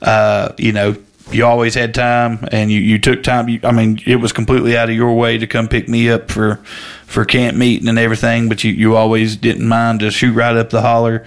uh, 0.00 0.52
you 0.58 0.70
know, 0.70 0.94
you 1.32 1.44
always 1.44 1.74
had 1.74 1.94
time 1.94 2.46
and 2.52 2.70
you, 2.70 2.80
you 2.80 2.98
took 2.98 3.22
time. 3.24 3.48
You, 3.48 3.60
I 3.64 3.72
mean, 3.72 4.00
it 4.06 4.16
was 4.16 4.32
completely 4.32 4.76
out 4.76 4.88
of 4.88 4.94
your 4.94 5.12
way 5.14 5.38
to 5.38 5.46
come 5.46 5.68
pick 5.68 5.88
me 5.88 6.08
up 6.08 6.30
for, 6.30 6.60
for 7.08 7.24
camp 7.24 7.56
meeting 7.56 7.88
and 7.88 7.98
everything, 7.98 8.48
but 8.48 8.62
you, 8.62 8.70
you 8.72 8.94
always 8.94 9.34
didn't 9.34 9.66
mind 9.66 10.00
to 10.00 10.10
shoot 10.10 10.34
right 10.34 10.54
up 10.54 10.68
the 10.70 10.82
holler, 10.82 11.24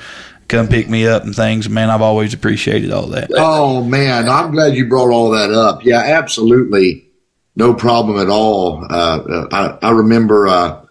come 0.48 0.68
pick 0.68 0.88
me 0.88 1.08
up 1.08 1.24
and 1.24 1.36
things. 1.36 1.68
Man, 1.68 1.90
I've 1.90 2.04
always 2.04 2.34
appreciated 2.34 2.92
all 2.92 3.08
that. 3.08 3.32
Oh 3.36 3.84
man, 3.84 4.30
I'm 4.30 4.52
glad 4.52 4.76
you 4.76 4.88
brought 4.88 5.12
all 5.12 5.32
that 5.32 5.52
up. 5.52 5.84
Yeah, 5.84 5.98
absolutely, 6.00 7.08
no 7.56 7.74
problem 7.74 8.20
at 8.20 8.30
all. 8.30 8.86
Uh, 8.90 9.18
uh, 9.18 9.48
I, 9.82 9.88
I 9.88 9.92
remember 9.92 10.48
uh, 10.48 10.86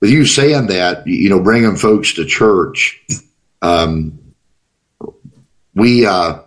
with 0.00 0.10
you 0.10 0.24
saying 0.24 0.68
that, 0.68 1.06
you 1.06 1.28
know, 1.28 1.40
bringing 1.42 1.76
folks 1.76 2.14
to 2.14 2.24
church. 2.24 3.02
Um, 3.62 4.18
we, 5.74 6.06
uh, 6.06 6.38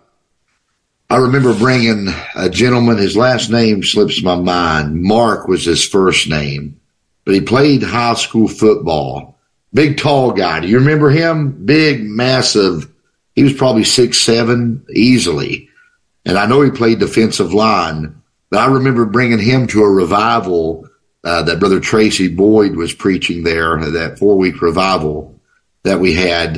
I 1.10 1.16
remember 1.16 1.54
bringing 1.54 2.08
a 2.34 2.48
gentleman. 2.48 2.96
His 2.96 3.16
last 3.16 3.50
name 3.50 3.82
slips 3.82 4.22
my 4.22 4.36
mind. 4.36 5.02
Mark 5.02 5.48
was 5.48 5.64
his 5.64 5.86
first 5.86 6.28
name, 6.30 6.80
but 7.24 7.34
he 7.34 7.40
played 7.40 7.82
high 7.82 8.14
school 8.14 8.48
football. 8.48 9.38
Big, 9.72 9.98
tall 9.98 10.32
guy. 10.32 10.60
Do 10.60 10.68
you 10.68 10.78
remember 10.78 11.10
him? 11.10 11.64
Big, 11.64 12.04
massive. 12.04 12.90
He 13.34 13.42
was 13.42 13.52
probably 13.52 13.84
six 13.84 14.18
seven 14.18 14.84
easily, 14.94 15.68
and 16.24 16.38
I 16.38 16.46
know 16.46 16.62
he 16.62 16.70
played 16.70 17.00
defensive 17.00 17.52
line. 17.52 18.20
But 18.50 18.60
I 18.60 18.72
remember 18.72 19.04
bringing 19.04 19.40
him 19.40 19.66
to 19.68 19.82
a 19.82 19.90
revival 19.90 20.88
uh, 21.24 21.42
that 21.42 21.58
Brother 21.58 21.80
Tracy 21.80 22.28
Boyd 22.28 22.76
was 22.76 22.92
preaching 22.92 23.42
there. 23.42 23.78
That 23.90 24.18
four 24.18 24.36
week 24.36 24.62
revival 24.62 25.40
that 25.82 25.98
we 25.98 26.14
had, 26.14 26.56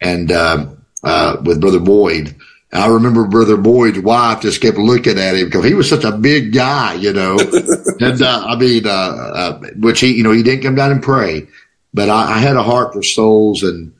and 0.00 0.30
uh, 0.30 0.66
uh, 1.02 1.36
with 1.42 1.60
Brother 1.60 1.80
Boyd. 1.80 2.36
I 2.72 2.86
remember 2.86 3.26
Brother 3.26 3.56
Boyd's 3.56 3.98
wife 3.98 4.42
just 4.42 4.60
kept 4.60 4.78
looking 4.78 5.18
at 5.18 5.34
him 5.34 5.46
because 5.46 5.64
he 5.64 5.74
was 5.74 5.88
such 5.88 6.04
a 6.04 6.12
big 6.12 6.52
guy, 6.52 6.94
you 6.94 7.12
know. 7.12 7.36
and 8.00 8.22
uh, 8.22 8.44
I 8.46 8.56
mean, 8.56 8.86
uh, 8.86 8.90
uh, 8.90 9.60
which 9.76 10.00
he, 10.00 10.14
you 10.16 10.22
know, 10.22 10.30
he 10.32 10.42
didn't 10.44 10.62
come 10.62 10.76
down 10.76 10.92
and 10.92 11.02
pray, 11.02 11.48
but 11.92 12.08
I, 12.08 12.34
I 12.34 12.38
had 12.38 12.56
a 12.56 12.62
heart 12.62 12.92
for 12.92 13.02
souls 13.02 13.62
and. 13.62 13.94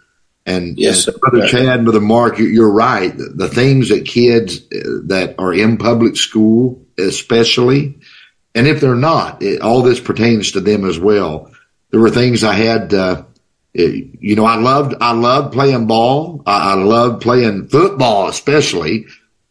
And, 0.47 0.79
Yes, 0.79 1.07
and. 1.07 1.21
Brother 1.21 1.47
Chad 1.49 1.85
Brother 1.85 2.01
Mark, 2.01 2.39
you- 2.39 2.47
you're 2.47 2.73
right. 2.73 3.17
The, 3.17 3.25
the 3.35 3.49
things 3.49 3.91
that 3.91 4.07
kids 4.07 4.57
uh, 4.73 5.01
that 5.05 5.35
are 5.39 5.53
in 5.53 5.77
public 5.77 6.17
school, 6.17 6.81
especially, 6.99 7.99
and 8.55 8.67
if 8.67 8.81
they're 8.81 8.95
not, 8.95 9.43
it, 9.43 9.61
all 9.61 9.83
this 9.83 10.01
pertains 10.01 10.53
to 10.53 10.61
them 10.61 10.85
as 10.89 10.99
well. 10.99 11.53
There 11.91 12.01
were 12.01 12.11
things 12.11 12.43
I 12.43 12.55
had, 12.55 12.95
uh, 12.95 13.25
it- 13.75 14.11
you 14.21 14.37
know, 14.37 14.45
I 14.45 14.57
loved, 14.57 14.95
I 15.01 15.13
loved 15.13 15.53
playing 15.53 15.87
ball. 15.87 16.43
I, 16.47 16.73
I 16.73 16.75
loved 16.75 17.23
playing 17.23 17.69
football, 17.69 18.29
especially. 18.29 19.07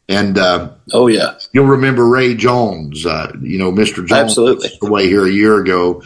And, 0.07 0.37
uh, 0.37 0.69
Oh 0.91 1.07
yeah, 1.07 1.35
you'll 1.53 1.67
remember 1.67 2.07
Ray 2.07 2.33
Jones, 2.35 3.05
uh, 3.05 3.31
you 3.41 3.59
know, 3.59 3.71
Mr. 3.71 3.97
Jones 3.97 4.11
Absolutely. 4.11 4.69
away 4.81 5.07
here 5.07 5.25
a 5.25 5.31
year 5.31 5.59
ago. 5.59 6.01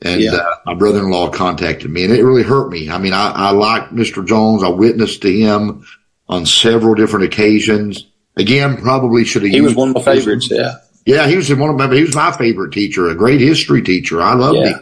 And, 0.00 0.20
Yeah. 0.20 0.34
uh, 0.36 0.54
my 0.64 0.74
brother-in-law 0.74 1.30
contacted 1.30 1.90
me 1.90 2.04
and 2.04 2.12
it 2.12 2.22
really 2.22 2.44
hurt 2.44 2.70
me. 2.70 2.88
I 2.88 2.98
mean, 2.98 3.12
I, 3.12 3.30
I 3.32 3.50
like 3.50 3.90
Mr. 3.90 4.24
Jones. 4.24 4.62
I 4.62 4.68
witnessed 4.68 5.22
to 5.22 5.32
him 5.32 5.84
on 6.28 6.46
several 6.46 6.94
different 6.94 7.24
occasions. 7.24 8.06
Again, 8.36 8.76
probably 8.76 9.24
should 9.24 9.42
have 9.42 9.50
he 9.50 9.60
was 9.60 9.74
one 9.74 9.88
of 9.88 9.96
my 9.96 10.02
favorites. 10.02 10.48
Yeah, 10.50 10.74
Yeah, 11.04 11.26
he 11.26 11.36
was 11.36 11.52
one 11.52 11.68
of 11.70 11.76
my, 11.76 11.92
he 11.92 12.02
was 12.02 12.14
my 12.14 12.30
favorite 12.30 12.72
teacher, 12.72 13.08
a 13.08 13.14
great 13.16 13.40
history 13.40 13.82
teacher. 13.82 14.22
I 14.22 14.34
loved 14.34 14.58
Yeah. 14.58 14.68
him. 14.68 14.80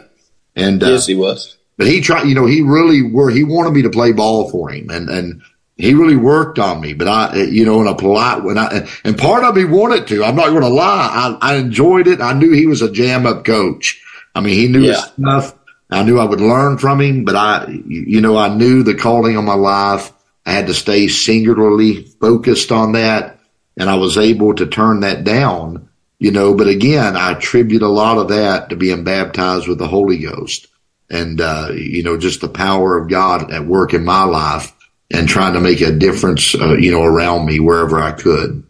And, 0.55 0.83
uh, 0.83 0.89
yes, 0.91 1.07
he 1.07 1.15
was. 1.15 1.56
But 1.77 1.87
he 1.87 2.01
tried, 2.01 2.27
you 2.27 2.35
know, 2.35 2.45
he 2.45 2.61
really 2.61 3.01
were, 3.01 3.29
he 3.29 3.43
wanted 3.43 3.73
me 3.73 3.83
to 3.83 3.89
play 3.89 4.11
ball 4.11 4.49
for 4.49 4.69
him 4.69 4.89
and, 4.89 5.09
and 5.09 5.41
he 5.77 5.93
really 5.93 6.15
worked 6.15 6.57
on 6.57 6.81
me, 6.81 6.93
but 6.93 7.07
I, 7.07 7.35
you 7.35 7.63
know, 7.63 7.79
in 7.81 7.87
a 7.87 7.95
polite, 7.95 8.43
when 8.43 8.57
I, 8.57 8.87
and 9.03 9.17
part 9.17 9.43
of 9.43 9.55
me 9.55 9.63
wanted 9.63 10.07
to, 10.07 10.23
I'm 10.23 10.35
not 10.35 10.49
going 10.49 10.61
to 10.61 10.69
lie. 10.69 11.37
I, 11.41 11.53
I 11.53 11.55
enjoyed 11.57 12.07
it. 12.07 12.19
I 12.19 12.33
knew 12.33 12.51
he 12.51 12.65
was 12.65 12.81
a 12.81 12.91
jam 12.91 13.27
up 13.27 13.45
coach. 13.45 14.03
I 14.33 14.41
mean, 14.41 14.55
he 14.55 14.67
knew 14.67 14.81
his 14.81 15.03
stuff. 15.03 15.55
I 15.89 16.03
knew 16.03 16.19
I 16.19 16.25
would 16.25 16.41
learn 16.41 16.79
from 16.79 16.99
him, 16.99 17.23
but 17.23 17.35
I, 17.35 17.67
you 17.67 18.01
you 18.07 18.21
know, 18.21 18.37
I 18.37 18.53
knew 18.53 18.83
the 18.83 18.95
calling 18.95 19.37
on 19.37 19.45
my 19.45 19.53
life. 19.53 20.11
I 20.45 20.51
had 20.51 20.67
to 20.67 20.73
stay 20.73 21.07
singularly 21.07 22.03
focused 22.03 22.71
on 22.71 22.93
that 22.93 23.39
and 23.77 23.89
I 23.89 23.95
was 23.95 24.17
able 24.17 24.55
to 24.55 24.65
turn 24.65 25.01
that 25.01 25.23
down, 25.23 25.89
you 26.17 26.31
know, 26.31 26.55
but 26.55 26.67
again, 26.67 27.15
I 27.15 27.33
attribute 27.33 27.83
a 27.83 27.87
lot 27.87 28.17
of 28.17 28.29
that 28.29 28.69
to 28.69 28.75
being 28.75 29.03
baptized 29.03 29.67
with 29.67 29.77
the 29.77 29.87
Holy 29.87 30.17
Ghost 30.17 30.67
and 31.09 31.39
uh, 31.39 31.69
you 31.73 32.03
know 32.03 32.17
just 32.17 32.41
the 32.41 32.49
power 32.49 32.97
of 32.97 33.09
God 33.09 33.51
at 33.51 33.65
work 33.65 33.93
in 33.93 34.03
my 34.03 34.23
life 34.23 34.73
and 35.11 35.27
trying 35.27 35.53
to 35.53 35.59
make 35.59 35.81
a 35.81 35.91
difference, 35.91 36.53
uh, 36.55 36.73
you 36.73 36.91
know, 36.91 37.03
around 37.03 37.45
me 37.45 37.59
wherever 37.59 37.99
I 37.99 38.11
could. 38.11 38.63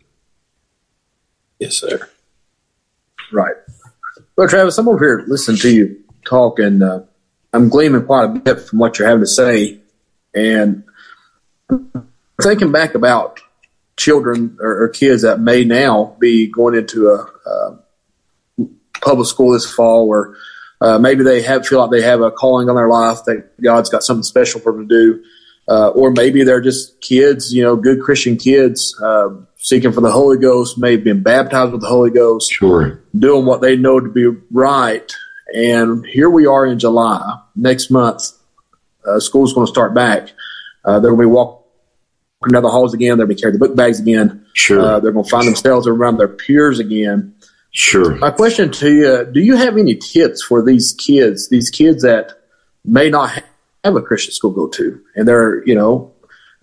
Yes, 1.60 1.78
sir. 1.78 2.08
Right. 3.32 3.56
Well, 4.36 4.48
Travis, 4.48 4.78
I'm 4.78 4.88
over 4.88 5.04
here 5.04 5.26
listening 5.28 5.58
to 5.58 5.74
you 5.74 6.04
talk, 6.26 6.60
and 6.60 6.84
uh, 6.84 7.02
I'm 7.54 7.70
gleaming 7.70 8.06
quite 8.06 8.26
a 8.26 8.28
bit 8.28 8.62
from 8.62 8.80
what 8.80 9.00
you're 9.00 9.08
having 9.08 9.24
to 9.24 9.28
say. 9.28 9.80
And 10.36 10.84
thinking 12.42 12.72
back 12.72 12.94
about 12.94 13.40
children 13.98 14.58
or, 14.62 14.84
or 14.84 14.90
kids 14.90 15.24
that 15.24 15.40
may 15.40 15.64
now 15.64 16.16
be 16.20 16.48
going 16.48 16.76
into 16.76 17.10
a, 17.10 17.50
a 17.50 17.80
public 19.02 19.28
school 19.28 19.54
this 19.54 19.70
fall, 19.70 20.08
or 20.08 20.38
uh, 20.82 21.00
maybe 21.00 21.24
they 21.24 21.42
have 21.42 21.66
feel 21.66 21.80
like 21.80 21.92
they 21.92 22.02
have 22.02 22.22
a 22.22 22.32
calling 22.32 22.70
on 22.70 22.76
their 22.76 22.90
life 22.90 23.20
that 23.26 23.62
God's 23.62 23.90
got 23.90 24.04
something 24.04 24.24
special 24.24 24.60
for 24.62 24.72
them 24.74 24.88
to 24.88 24.96
do, 24.96 25.24
uh, 25.68 25.90
or 25.90 26.12
maybe 26.12 26.44
they're 26.44 26.62
just 26.62 27.02
kids, 27.02 27.54
you 27.54 27.64
know, 27.64 27.76
good 27.76 28.02
Christian 28.02 28.38
kids 28.38 28.96
uh, 29.02 29.30
seeking 29.58 29.92
for 29.92 30.02
the 30.02 30.12
Holy 30.12 30.38
Ghost, 30.38 30.78
maybe 30.78 31.04
been 31.04 31.24
baptized 31.24 31.72
with 31.72 31.82
the 31.82 31.88
Holy 31.88 32.12
Ghost 32.12 32.52
Sure. 32.52 33.02
doing 33.18 33.46
what 33.46 33.62
they 33.62 33.76
know 33.76 34.00
to 34.00 34.10
be 34.10 34.28
right. 34.52 35.12
And 35.54 36.06
here 36.06 36.30
we 36.30 36.46
are 36.46 36.66
in 36.66 36.78
July. 36.78 37.40
Next 37.56 37.90
month, 37.90 38.32
uh, 39.06 39.20
school's 39.20 39.54
going 39.54 39.66
to 39.66 39.72
start 39.72 39.94
back. 39.94 40.30
Uh, 40.86 41.00
they're 41.00 41.12
going 41.12 41.22
to 41.22 41.28
be 41.28 41.34
walking 41.34 41.64
down 42.52 42.64
the 42.64 42.70
halls 42.70 42.94
again. 42.94 43.18
They're 43.18 43.26
going 43.26 43.30
to 43.30 43.36
be 43.36 43.42
carrying 43.42 43.60
the 43.60 43.66
book 43.66 43.76
bags 43.76 44.00
again. 44.00 44.46
Sure. 44.54 44.80
Uh, 44.80 45.00
they're 45.00 45.12
going 45.12 45.26
to 45.26 45.30
find 45.30 45.48
themselves 45.48 45.88
around 45.88 46.18
their 46.18 46.28
peers 46.28 46.80
again. 46.80 47.34
Sure. 47.78 48.16
My 48.16 48.32
question 48.32 48.72
to 48.72 48.92
you: 48.92 49.26
Do 49.32 49.40
you 49.40 49.56
have 49.56 49.78
any 49.78 49.96
tips 49.96 50.44
for 50.44 50.64
these 50.64 50.96
kids? 50.98 51.50
These 51.50 51.70
kids 51.70 52.02
that 52.04 52.32
may 52.84 53.10
not 53.10 53.44
have 53.84 53.96
a 53.96 54.02
Christian 54.02 54.34
school 54.34 54.52
go 54.52 54.68
to, 54.68 55.00
and 55.16 55.28
they're 55.28 55.64
you 55.68 55.76
know 55.76 56.12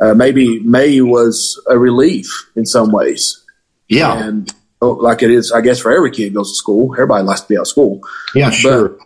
uh, 0.00 0.14
maybe 0.14 0.60
May 0.60 1.00
was 1.00 1.60
a 1.68 1.78
relief 1.78 2.26
in 2.56 2.66
some 2.66 2.90
ways, 2.92 3.42
Yeah. 3.88 4.26
and 4.26 4.52
oh, 4.82 4.90
like 4.92 5.22
it 5.22 5.30
is, 5.30 5.52
I 5.52 5.60
guess, 5.60 5.78
for 5.80 5.92
every 5.92 6.10
kid 6.10 6.34
goes 6.34 6.50
to 6.52 6.56
school. 6.56 6.92
Everybody 6.94 7.24
likes 7.24 7.42
to 7.42 7.48
be 7.48 7.56
out 7.56 7.62
of 7.62 7.68
school. 7.68 8.00
Yeah. 8.34 8.50
Sure. 8.50 8.98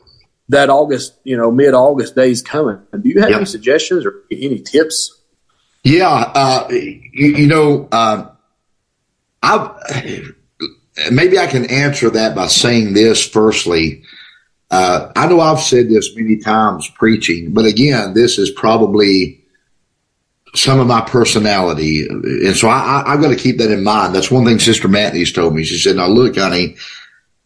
That 0.49 0.71
August, 0.71 1.13
you 1.25 1.37
know, 1.37 1.51
mid 1.53 1.75
August 1.75 2.17
days 2.17 2.41
coming. 2.41 2.81
Do 2.99 3.07
you 3.09 3.21
have 3.21 3.31
Yeah. 3.31 3.37
any 3.37 3.45
suggestions 3.45 4.07
or 4.07 4.15
any 4.33 4.61
tips? 4.61 5.15
Yeah, 5.85 6.09
uh, 6.09 6.67
you, 6.71 7.03
you 7.13 7.47
know, 7.47 7.87
uh, 7.93 8.29
I 9.43 10.23
maybe 11.11 11.39
I 11.39 11.47
can 11.47 11.71
answer 11.71 12.11
that 12.11 12.35
by 12.35 12.47
saying 12.47 12.95
this. 12.95 13.27
Firstly, 13.27 14.03
uh, 14.71 15.13
I 15.17 15.27
know 15.27 15.41
I've 15.41 15.61
said 15.61 15.89
this 15.89 16.15
many 16.17 16.39
times 16.39 16.89
preaching, 16.91 17.53
but 17.53 17.65
again, 17.65 18.15
this 18.15 18.39
is 18.39 18.51
probably 18.51 19.43
some 20.55 20.81
of 20.81 20.87
my 20.87 21.03
personality, 21.03 22.07
and 22.09 22.57
so 22.57 22.69
I, 22.69 22.79
I, 22.79 23.13
I've 23.13 23.21
got 23.21 23.29
to 23.29 23.37
keep 23.37 23.59
that 23.59 23.71
in 23.71 23.85
mind. 23.85 24.15
That's 24.15 24.31
one 24.31 24.45
thing 24.45 24.59
Sister 24.59 24.89
Matney's 24.89 25.33
told 25.33 25.55
me. 25.55 25.65
She 25.65 25.79
said, 25.79 25.97
"Now 25.97 26.07
look, 26.07 26.37
honey." 26.37 26.77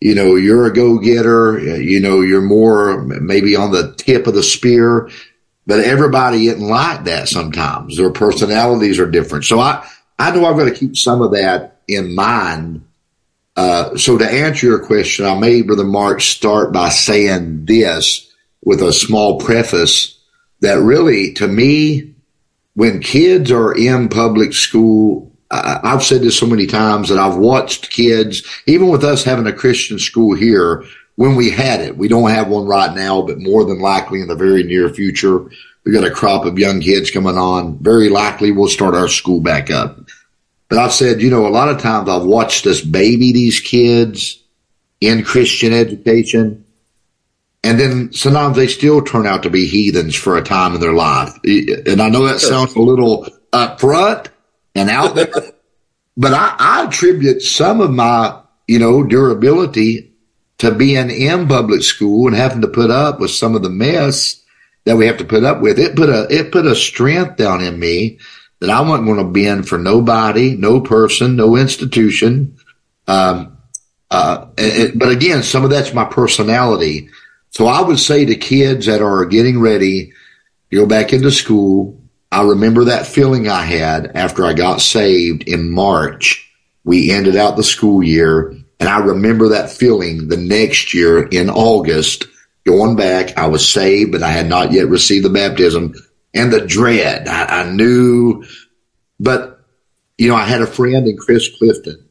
You 0.00 0.16
know, 0.16 0.34
you're 0.34 0.66
a 0.66 0.72
go-getter. 0.72 1.60
You 1.60 2.00
know, 2.00 2.22
you're 2.22 2.42
more 2.42 3.04
maybe 3.04 3.54
on 3.54 3.70
the 3.70 3.94
tip 3.96 4.26
of 4.26 4.34
the 4.34 4.42
spear 4.42 5.08
but 5.66 5.80
everybody 5.80 6.48
isn't 6.48 6.66
like 6.66 7.04
that 7.04 7.28
sometimes. 7.28 7.96
Their 7.96 8.10
personalities 8.10 8.98
are 8.98 9.10
different. 9.10 9.44
So 9.44 9.60
I, 9.60 9.86
I 10.18 10.30
know 10.30 10.44
I've 10.44 10.56
got 10.56 10.64
to 10.64 10.74
keep 10.74 10.96
some 10.96 11.22
of 11.22 11.32
that 11.32 11.80
in 11.86 12.14
mind. 12.14 12.84
Uh, 13.56 13.96
so 13.96 14.16
to 14.16 14.26
answer 14.26 14.66
your 14.66 14.78
question, 14.78 15.26
I 15.26 15.38
made 15.38 15.66
Brother 15.66 15.84
Mark 15.84 16.20
start 16.20 16.72
by 16.72 16.88
saying 16.88 17.66
this 17.66 18.30
with 18.64 18.80
a 18.82 18.92
small 18.92 19.38
preface 19.38 20.18
that 20.60 20.78
really, 20.78 21.32
to 21.34 21.48
me, 21.48 22.14
when 22.74 23.00
kids 23.00 23.50
are 23.50 23.76
in 23.76 24.08
public 24.08 24.54
school, 24.54 25.30
I've 25.50 26.02
said 26.02 26.22
this 26.22 26.38
so 26.38 26.46
many 26.46 26.66
times 26.66 27.10
that 27.10 27.18
I've 27.18 27.36
watched 27.36 27.90
kids, 27.90 28.42
even 28.66 28.88
with 28.88 29.04
us 29.04 29.22
having 29.22 29.46
a 29.46 29.52
Christian 29.52 29.98
school 29.98 30.34
here, 30.34 30.84
when 31.16 31.36
we 31.36 31.50
had 31.50 31.80
it, 31.80 31.98
we 31.98 32.08
don't 32.08 32.30
have 32.30 32.48
one 32.48 32.66
right 32.66 32.94
now, 32.94 33.20
but 33.20 33.38
more 33.38 33.64
than 33.64 33.80
likely 33.80 34.22
in 34.22 34.28
the 34.28 34.34
very 34.34 34.62
near 34.62 34.88
future, 34.88 35.44
we've 35.84 35.94
got 35.94 36.04
a 36.04 36.10
crop 36.10 36.46
of 36.46 36.58
young 36.58 36.80
kids 36.80 37.10
coming 37.10 37.36
on. 37.36 37.78
Very 37.80 38.08
likely 38.08 38.50
we'll 38.50 38.68
start 38.68 38.94
our 38.94 39.08
school 39.08 39.40
back 39.40 39.70
up. 39.70 39.98
But 40.72 40.78
I've 40.78 40.94
said, 40.94 41.20
you 41.20 41.28
know, 41.28 41.46
a 41.46 41.52
lot 41.52 41.68
of 41.68 41.82
times 41.82 42.08
I've 42.08 42.24
watched 42.24 42.66
us 42.66 42.80
baby 42.80 43.30
these 43.30 43.60
kids 43.60 44.42
in 45.02 45.22
Christian 45.22 45.74
education. 45.74 46.64
And 47.62 47.78
then 47.78 48.14
sometimes 48.14 48.56
they 48.56 48.68
still 48.68 49.02
turn 49.02 49.26
out 49.26 49.42
to 49.42 49.50
be 49.50 49.66
heathens 49.66 50.14
for 50.14 50.38
a 50.38 50.42
time 50.42 50.74
in 50.74 50.80
their 50.80 50.94
life. 50.94 51.38
And 51.44 52.00
I 52.00 52.08
know 52.08 52.24
that 52.24 52.40
sounds 52.40 52.74
a 52.74 52.80
little 52.80 53.28
upfront 53.52 54.28
and 54.74 54.88
out 54.88 55.14
there, 55.14 55.28
but 56.16 56.32
I, 56.32 56.56
I 56.58 56.86
attribute 56.86 57.42
some 57.42 57.82
of 57.82 57.90
my, 57.90 58.40
you 58.66 58.78
know, 58.78 59.02
durability 59.02 60.10
to 60.56 60.70
being 60.70 61.10
in 61.10 61.48
public 61.48 61.82
school 61.82 62.28
and 62.28 62.34
having 62.34 62.62
to 62.62 62.68
put 62.68 62.90
up 62.90 63.20
with 63.20 63.30
some 63.30 63.54
of 63.54 63.62
the 63.62 63.68
mess 63.68 64.42
that 64.86 64.96
we 64.96 65.06
have 65.06 65.18
to 65.18 65.24
put 65.26 65.44
up 65.44 65.60
with. 65.60 65.78
It 65.78 65.96
put 65.96 66.08
a, 66.08 66.26
it 66.30 66.50
put 66.50 66.64
a 66.64 66.74
strength 66.74 67.36
down 67.36 67.62
in 67.62 67.78
me 67.78 68.18
that 68.62 68.70
I 68.70 68.80
wasn't 68.80 69.08
going 69.08 69.18
to 69.18 69.24
bend 69.24 69.68
for 69.68 69.76
nobody, 69.76 70.54
no 70.54 70.80
person, 70.80 71.34
no 71.34 71.56
institution. 71.56 72.58
Um, 73.08 73.58
uh, 74.08 74.46
it, 74.56 74.96
but 74.96 75.08
again, 75.08 75.42
some 75.42 75.64
of 75.64 75.70
that's 75.70 75.92
my 75.92 76.04
personality. 76.04 77.08
So 77.50 77.66
I 77.66 77.80
would 77.80 77.98
say 77.98 78.24
to 78.24 78.36
kids 78.36 78.86
that 78.86 79.02
are 79.02 79.24
getting 79.24 79.58
ready 79.58 80.12
to 80.70 80.76
go 80.76 80.86
back 80.86 81.12
into 81.12 81.32
school, 81.32 82.00
I 82.30 82.44
remember 82.44 82.84
that 82.84 83.08
feeling 83.08 83.48
I 83.48 83.62
had 83.62 84.12
after 84.14 84.46
I 84.46 84.52
got 84.52 84.80
saved 84.80 85.42
in 85.48 85.68
March. 85.68 86.48
We 86.84 87.10
ended 87.10 87.34
out 87.34 87.56
the 87.56 87.64
school 87.64 88.00
year 88.00 88.54
and 88.78 88.88
I 88.88 88.98
remember 89.00 89.48
that 89.48 89.70
feeling 89.70 90.28
the 90.28 90.36
next 90.36 90.94
year 90.94 91.26
in 91.26 91.50
August 91.50 92.28
going 92.64 92.94
back. 92.94 93.36
I 93.36 93.48
was 93.48 93.68
saved, 93.68 94.12
but 94.12 94.22
I 94.22 94.30
had 94.30 94.48
not 94.48 94.70
yet 94.70 94.86
received 94.86 95.24
the 95.24 95.30
baptism 95.30 95.94
and 96.34 96.52
the 96.52 96.66
dread. 96.66 97.28
I, 97.28 97.62
I 97.62 97.70
knew, 97.70 98.44
but 99.20 99.60
you 100.18 100.28
know, 100.28 100.36
I 100.36 100.44
had 100.44 100.62
a 100.62 100.66
friend 100.66 101.06
in 101.06 101.16
Chris 101.16 101.48
Clifton. 101.56 102.08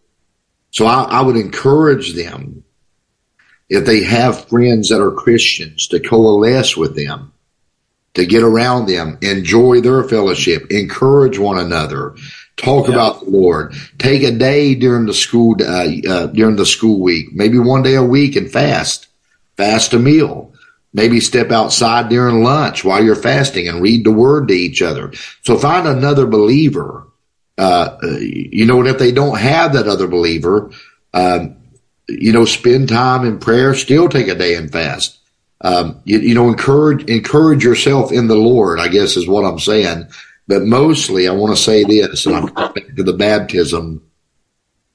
So 0.72 0.86
I, 0.86 1.04
I 1.04 1.22
would 1.22 1.36
encourage 1.36 2.14
them 2.14 2.64
if 3.70 3.86
they 3.86 4.04
have 4.04 4.50
friends 4.50 4.90
that 4.90 5.02
are 5.02 5.12
Christians 5.12 5.88
to 5.88 6.00
coalesce 6.00 6.76
with 6.76 6.96
them, 6.96 7.32
to 8.16 8.26
get 8.26 8.44
around 8.44 8.88
them, 8.88 9.18
enjoy 9.22 9.80
their 9.80 10.04
fellowship, 10.04 10.70
encourage 10.70 11.38
one 11.40 11.58
another, 11.58 12.16
talk 12.58 12.88
yeah. 12.88 12.94
about 12.94 13.22
the 13.22 13.30
Lord, 13.30 13.74
take 13.98 14.24
a 14.24 14.32
day 14.32 14.76
during 14.76 15.06
the 15.06 15.14
school, 15.14 15.56
uh, 15.62 15.88
uh, 16.10 16.28
during 16.28 16.58
the 16.58 16.66
school 16.66 17.00
week, 17.00 17.34
maybe 17.34 17.58
one 17.60 17.82
day 17.82 17.96
a 17.96 18.04
week 18.04 18.36
and 18.36 18.52
fast, 18.52 19.08
fast 19.56 19.94
a 19.94 20.00
meal 20.00 20.51
Maybe 20.94 21.22
step 21.22 21.52
outside 21.52 22.10
during 22.10 22.44
lunch 22.44 22.84
while 22.84 23.04
you're 23.04 23.16
fasting 23.16 23.68
and 23.68 23.82
read 23.82 24.06
the 24.06 24.12
word 24.12 24.50
to 24.50 24.54
each 24.54 24.82
other. 24.82 25.14
So 25.44 25.58
find 25.58 25.88
another 25.88 26.26
believer. 26.26 27.08
Uh, 27.58 27.98
you 28.20 28.66
know, 28.66 28.80
and 28.80 28.90
if 28.90 28.98
they 28.98 29.12
don't 29.12 29.38
have 29.38 29.74
that 29.74 29.88
other 29.88 30.08
believer, 30.08 30.72
um, 31.14 31.56
you 32.10 32.34
know, 32.34 32.44
spend 32.44 32.90
time 32.90 33.26
in 33.26 33.40
prayer, 33.40 33.74
still 33.74 34.10
take 34.10 34.28
a 34.28 34.36
day 34.36 34.56
and 34.56 34.72
fast. 34.72 35.20
Um, 35.62 36.02
you, 36.04 36.20
you 36.20 36.34
know, 36.34 36.50
encourage, 36.50 37.04
encourage 37.06 37.64
yourself 37.64 38.12
in 38.12 38.28
the 38.28 38.36
Lord, 38.36 38.80
I 38.80 38.88
guess 38.88 39.16
is 39.16 39.28
what 39.28 39.46
I'm 39.46 39.60
saying. 39.60 40.08
But 40.48 40.64
mostly 40.64 41.28
I 41.28 41.32
want 41.32 41.56
to 41.56 41.62
say 41.62 41.84
this, 41.84 42.26
and 42.26 42.36
I'm 42.36 42.46
back 42.48 42.74
to 42.96 43.04
the 43.04 43.14
baptism. 43.14 44.04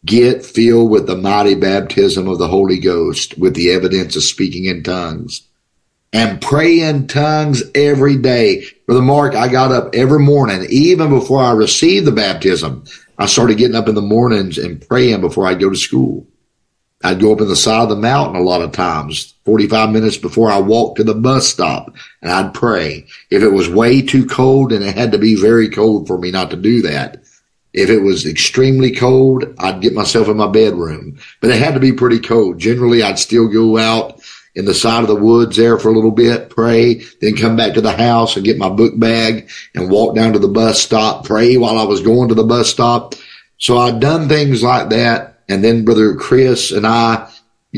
Get 0.04 0.44
filled 0.44 0.90
with 0.90 1.06
the 1.06 1.16
mighty 1.16 1.54
baptism 1.54 2.28
of 2.28 2.38
the 2.38 2.48
Holy 2.48 2.78
Ghost 2.78 3.38
with 3.38 3.54
the 3.54 3.70
evidence 3.70 4.14
of 4.16 4.24
speaking 4.24 4.66
in 4.66 4.82
tongues 4.82 5.46
and 6.16 6.40
pray 6.40 6.80
in 6.80 7.06
tongues 7.06 7.62
every 7.74 8.16
day. 8.16 8.64
Brother 8.86 9.02
Mark, 9.02 9.34
I 9.34 9.48
got 9.48 9.70
up 9.70 9.94
every 9.94 10.18
morning, 10.18 10.66
even 10.70 11.10
before 11.10 11.42
I 11.42 11.52
received 11.52 12.06
the 12.06 12.12
baptism. 12.12 12.84
I 13.18 13.26
started 13.26 13.58
getting 13.58 13.76
up 13.76 13.86
in 13.86 13.94
the 13.94 14.00
mornings 14.00 14.56
and 14.56 14.80
praying 14.88 15.20
before 15.20 15.46
I'd 15.46 15.60
go 15.60 15.68
to 15.68 15.76
school. 15.76 16.26
I'd 17.04 17.20
go 17.20 17.34
up 17.34 17.42
in 17.42 17.48
the 17.48 17.54
side 17.54 17.82
of 17.82 17.90
the 17.90 17.96
mountain 17.96 18.40
a 18.40 18.44
lot 18.44 18.62
of 18.62 18.72
times, 18.72 19.34
45 19.44 19.90
minutes 19.90 20.16
before 20.16 20.50
I 20.50 20.58
walked 20.58 20.96
to 20.96 21.04
the 21.04 21.14
bus 21.14 21.46
stop 21.46 21.94
and 22.22 22.32
I'd 22.32 22.54
pray. 22.54 23.06
If 23.28 23.42
it 23.42 23.50
was 23.50 23.68
way 23.68 24.00
too 24.00 24.24
cold 24.24 24.72
and 24.72 24.82
it 24.82 24.96
had 24.96 25.12
to 25.12 25.18
be 25.18 25.38
very 25.38 25.68
cold 25.68 26.06
for 26.06 26.16
me 26.16 26.30
not 26.30 26.48
to 26.50 26.56
do 26.56 26.80
that. 26.80 27.22
If 27.74 27.90
it 27.90 28.00
was 28.00 28.24
extremely 28.24 28.90
cold, 28.90 29.44
I'd 29.58 29.82
get 29.82 29.92
myself 29.92 30.28
in 30.28 30.38
my 30.38 30.48
bedroom, 30.48 31.18
but 31.42 31.50
it 31.50 31.60
had 31.60 31.74
to 31.74 31.80
be 31.80 31.92
pretty 31.92 32.20
cold. 32.20 32.58
Generally, 32.58 33.02
I'd 33.02 33.18
still 33.18 33.48
go 33.48 33.76
out 33.76 34.22
in 34.56 34.64
the 34.64 34.74
side 34.74 35.02
of 35.02 35.08
the 35.08 35.14
woods 35.14 35.56
there 35.56 35.78
for 35.78 35.90
a 35.90 35.92
little 35.92 36.10
bit, 36.10 36.48
pray, 36.48 36.94
then 37.20 37.36
come 37.36 37.56
back 37.56 37.74
to 37.74 37.82
the 37.82 37.92
house 37.92 38.36
and 38.36 38.44
get 38.44 38.56
my 38.56 38.70
book 38.70 38.98
bag 38.98 39.50
and 39.74 39.90
walk 39.90 40.16
down 40.16 40.32
to 40.32 40.38
the 40.38 40.48
bus 40.48 40.80
stop, 40.80 41.26
pray 41.26 41.58
while 41.58 41.78
I 41.78 41.84
was 41.84 42.00
going 42.00 42.30
to 42.30 42.34
the 42.34 42.42
bus 42.42 42.70
stop. 42.70 43.14
So 43.58 43.76
I'd 43.76 44.00
done 44.00 44.28
things 44.28 44.62
like 44.62 44.88
that. 44.88 45.42
And 45.48 45.62
then 45.62 45.84
brother 45.84 46.14
Chris 46.16 46.72
and 46.72 46.86
I 46.86 47.30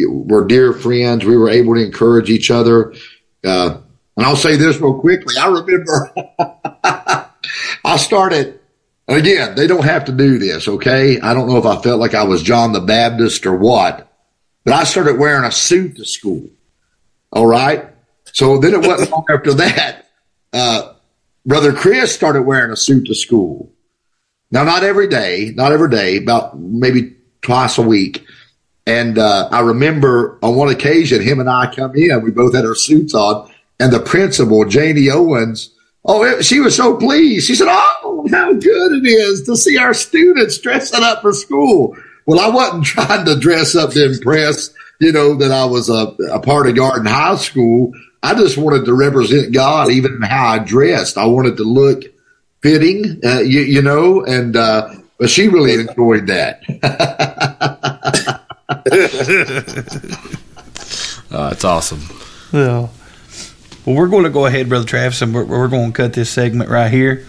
were 0.07 0.47
dear 0.47 0.73
friends. 0.73 1.25
We 1.25 1.37
were 1.37 1.51
able 1.51 1.75
to 1.75 1.85
encourage 1.85 2.31
each 2.31 2.51
other. 2.51 2.95
Uh, 3.45 3.79
and 4.17 4.27
I'll 4.27 4.37
say 4.37 4.57
this 4.57 4.81
real 4.81 5.01
quickly. 5.01 5.35
I 5.37 5.49
remember 5.49 6.13
I 7.85 7.97
started, 7.97 8.61
and 9.09 9.19
again, 9.19 9.57
they 9.57 9.67
don't 9.67 9.85
have 9.85 10.05
to 10.05 10.13
do 10.13 10.39
this. 10.39 10.69
Okay. 10.69 11.21
I 11.21 11.35
don't 11.35 11.49
know 11.49 11.59
if 11.59 11.67
I 11.67 11.83
felt 11.83 11.99
like 11.99 12.15
I 12.15 12.23
was 12.23 12.43
John 12.43 12.73
the 12.73 12.81
Baptist 12.81 13.47
or 13.47 13.57
what, 13.57 14.13
but 14.65 14.75
I 14.75 14.85
started 14.85 15.19
wearing 15.19 15.45
a 15.45 15.51
suit 15.51 15.97
to 15.97 16.05
school. 16.05 16.49
All 17.33 17.47
right. 17.47 17.87
So 18.33 18.59
then 18.59 18.75
it 18.75 18.87
wasn't 18.87 19.11
long 19.11 19.25
after 19.31 19.55
that. 19.55 20.07
Uh, 20.53 20.95
Brother 21.45 21.73
Chris 21.73 22.15
started 22.15 22.43
wearing 22.43 22.71
a 22.71 22.77
suit 22.77 23.07
to 23.07 23.15
school. 23.15 23.73
Now, 24.51 24.65
not 24.65 24.83
every 24.83 25.09
day, 25.09 25.53
not 25.55 25.73
every 25.73 25.91
day, 25.91 26.17
about 26.17 26.59
maybe 26.59 27.17
twice 27.43 27.79
a 27.79 27.83
week. 27.83 28.25
And 28.87 29.19
uh, 29.19 29.49
I 29.53 29.61
remember 29.61 30.39
on 30.43 30.57
one 30.57 30.69
occasion, 30.69 31.21
him 31.21 31.41
and 31.41 31.51
I 31.51 31.73
come 31.75 31.95
in, 31.95 32.23
we 32.23 32.31
both 32.31 32.55
had 32.55 32.65
our 32.65 32.75
suits 32.75 33.15
on, 33.15 33.51
and 33.79 33.93
the 33.93 34.01
principal, 34.01 34.65
Janie 34.65 35.11
Owens, 35.11 35.75
oh, 36.05 36.41
she 36.41 36.61
was 36.61 36.75
so 36.75 36.97
pleased. 36.97 37.47
She 37.47 37.55
said, 37.55 37.69
Oh, 37.69 38.27
how 38.31 38.53
good 38.55 38.93
it 38.93 39.07
is 39.07 39.43
to 39.45 39.57
see 39.57 39.77
our 39.77 39.95
students 39.95 40.59
dressing 40.59 41.03
up 41.03 41.21
for 41.21 41.33
school. 41.33 41.97
Well, 42.27 42.41
I 42.41 42.49
wasn't 42.49 42.85
trying 42.87 43.27
to 43.27 43.39
dress 43.39 43.75
up 43.75 43.91
to 43.91 44.13
impress 44.13 44.71
you 45.01 45.13
know, 45.13 45.35
that 45.37 45.53
I 45.53 45.65
was 45.65 45.89
a, 45.89 46.15
a 46.33 46.41
part 46.41 46.69
of 46.69 46.77
Garden 46.77 47.07
High 47.07 47.37
School. 47.37 47.93
I 48.23 48.35
just 48.35 48.57
wanted 48.59 48.85
to 48.87 48.95
represent 48.95 49.53
God 49.53 49.91
even 49.91 50.15
in 50.15 50.23
how 50.23 50.49
I 50.49 50.59
dressed. 50.59 51.17
I 51.17 51.27
wanted 51.27 51.57
to 51.59 51.65
look 51.65 52.05
fitting, 52.63 53.21
uh, 53.25 53.41
you, 53.41 53.61
you, 53.61 53.83
know, 53.83 54.25
and, 54.25 54.57
uh, 54.57 54.95
but 55.19 55.31
she 55.31 55.49
really 55.49 55.75
enjoyed 55.75 56.27
that. 56.27 56.61
oh, 61.31 61.49
that's 61.51 61.65
awesome. 61.65 62.03
Yeah. 62.53 62.89
Well, 63.85 63.97
we're 63.97 64.09
going 64.09 64.25
to 64.25 64.31
go 64.31 64.47
ahead, 64.47 64.69
Brother 64.69 64.87
Travis, 64.87 65.23
and 65.23 65.33
we're, 65.33 65.45
we're 65.45 65.69
going 65.69 65.93
to 65.93 65.97
cut 65.97 66.13
this 66.13 66.31
segment 66.31 66.71
right 66.71 66.91
here. 66.91 67.25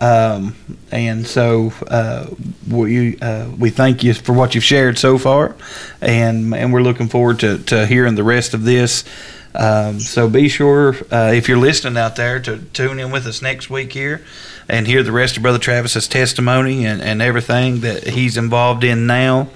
Um, 0.00 0.54
and 0.90 1.26
so 1.26 1.72
uh, 1.88 2.26
we 2.68 3.18
uh, 3.18 3.50
we 3.58 3.70
thank 3.70 4.04
you 4.04 4.14
for 4.14 4.32
what 4.32 4.54
you've 4.54 4.64
shared 4.64 4.98
so 4.98 5.18
far, 5.18 5.56
and 6.00 6.54
and 6.54 6.72
we're 6.72 6.82
looking 6.82 7.08
forward 7.08 7.40
to, 7.40 7.58
to 7.64 7.86
hearing 7.86 8.14
the 8.14 8.22
rest 8.22 8.54
of 8.54 8.64
this. 8.64 9.04
Um, 9.54 9.98
so 9.98 10.28
be 10.28 10.48
sure 10.48 10.94
uh, 11.10 11.32
if 11.34 11.48
you're 11.48 11.58
listening 11.58 11.96
out 11.96 12.16
there 12.16 12.38
to 12.40 12.58
tune 12.58 13.00
in 13.00 13.10
with 13.10 13.26
us 13.26 13.42
next 13.42 13.70
week 13.70 13.92
here 13.92 14.22
and 14.68 14.86
hear 14.86 15.02
the 15.02 15.10
rest 15.10 15.36
of 15.36 15.42
Brother 15.42 15.58
Travis's 15.58 16.06
testimony 16.06 16.86
and, 16.86 17.00
and 17.02 17.22
everything 17.22 17.80
that 17.80 18.06
he's 18.06 18.36
involved 18.36 18.84
in 18.84 19.06
now. 19.06 19.48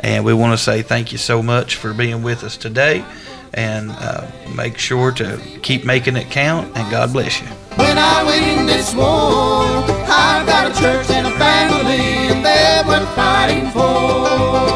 And 0.00 0.24
we 0.24 0.32
want 0.32 0.58
to 0.58 0.62
say 0.62 0.82
thank 0.82 1.12
you 1.12 1.18
so 1.18 1.42
much 1.42 1.76
for 1.76 1.92
being 1.92 2.22
with 2.22 2.44
us 2.44 2.56
today 2.56 3.04
and 3.52 3.90
uh, 3.90 4.26
make 4.54 4.78
sure 4.78 5.12
to 5.12 5.38
keep 5.62 5.84
making 5.84 6.16
it 6.16 6.30
count. 6.30 6.76
And 6.76 6.90
God 6.90 7.12
bless 7.12 7.40
you. 7.40 7.48
When 7.76 7.98
I 7.98 8.24
win 8.26 8.66
this 8.66 8.94
war, 8.94 9.64
I've 10.08 10.46
got 10.46 10.70
a 10.70 10.80
church 10.80 11.10
and 11.10 11.26
a 11.26 11.30
family, 11.38 12.30
and 12.30 12.44
they're 12.44 12.84
worth 12.86 13.08
fighting 13.14 13.70
for. 13.70 14.71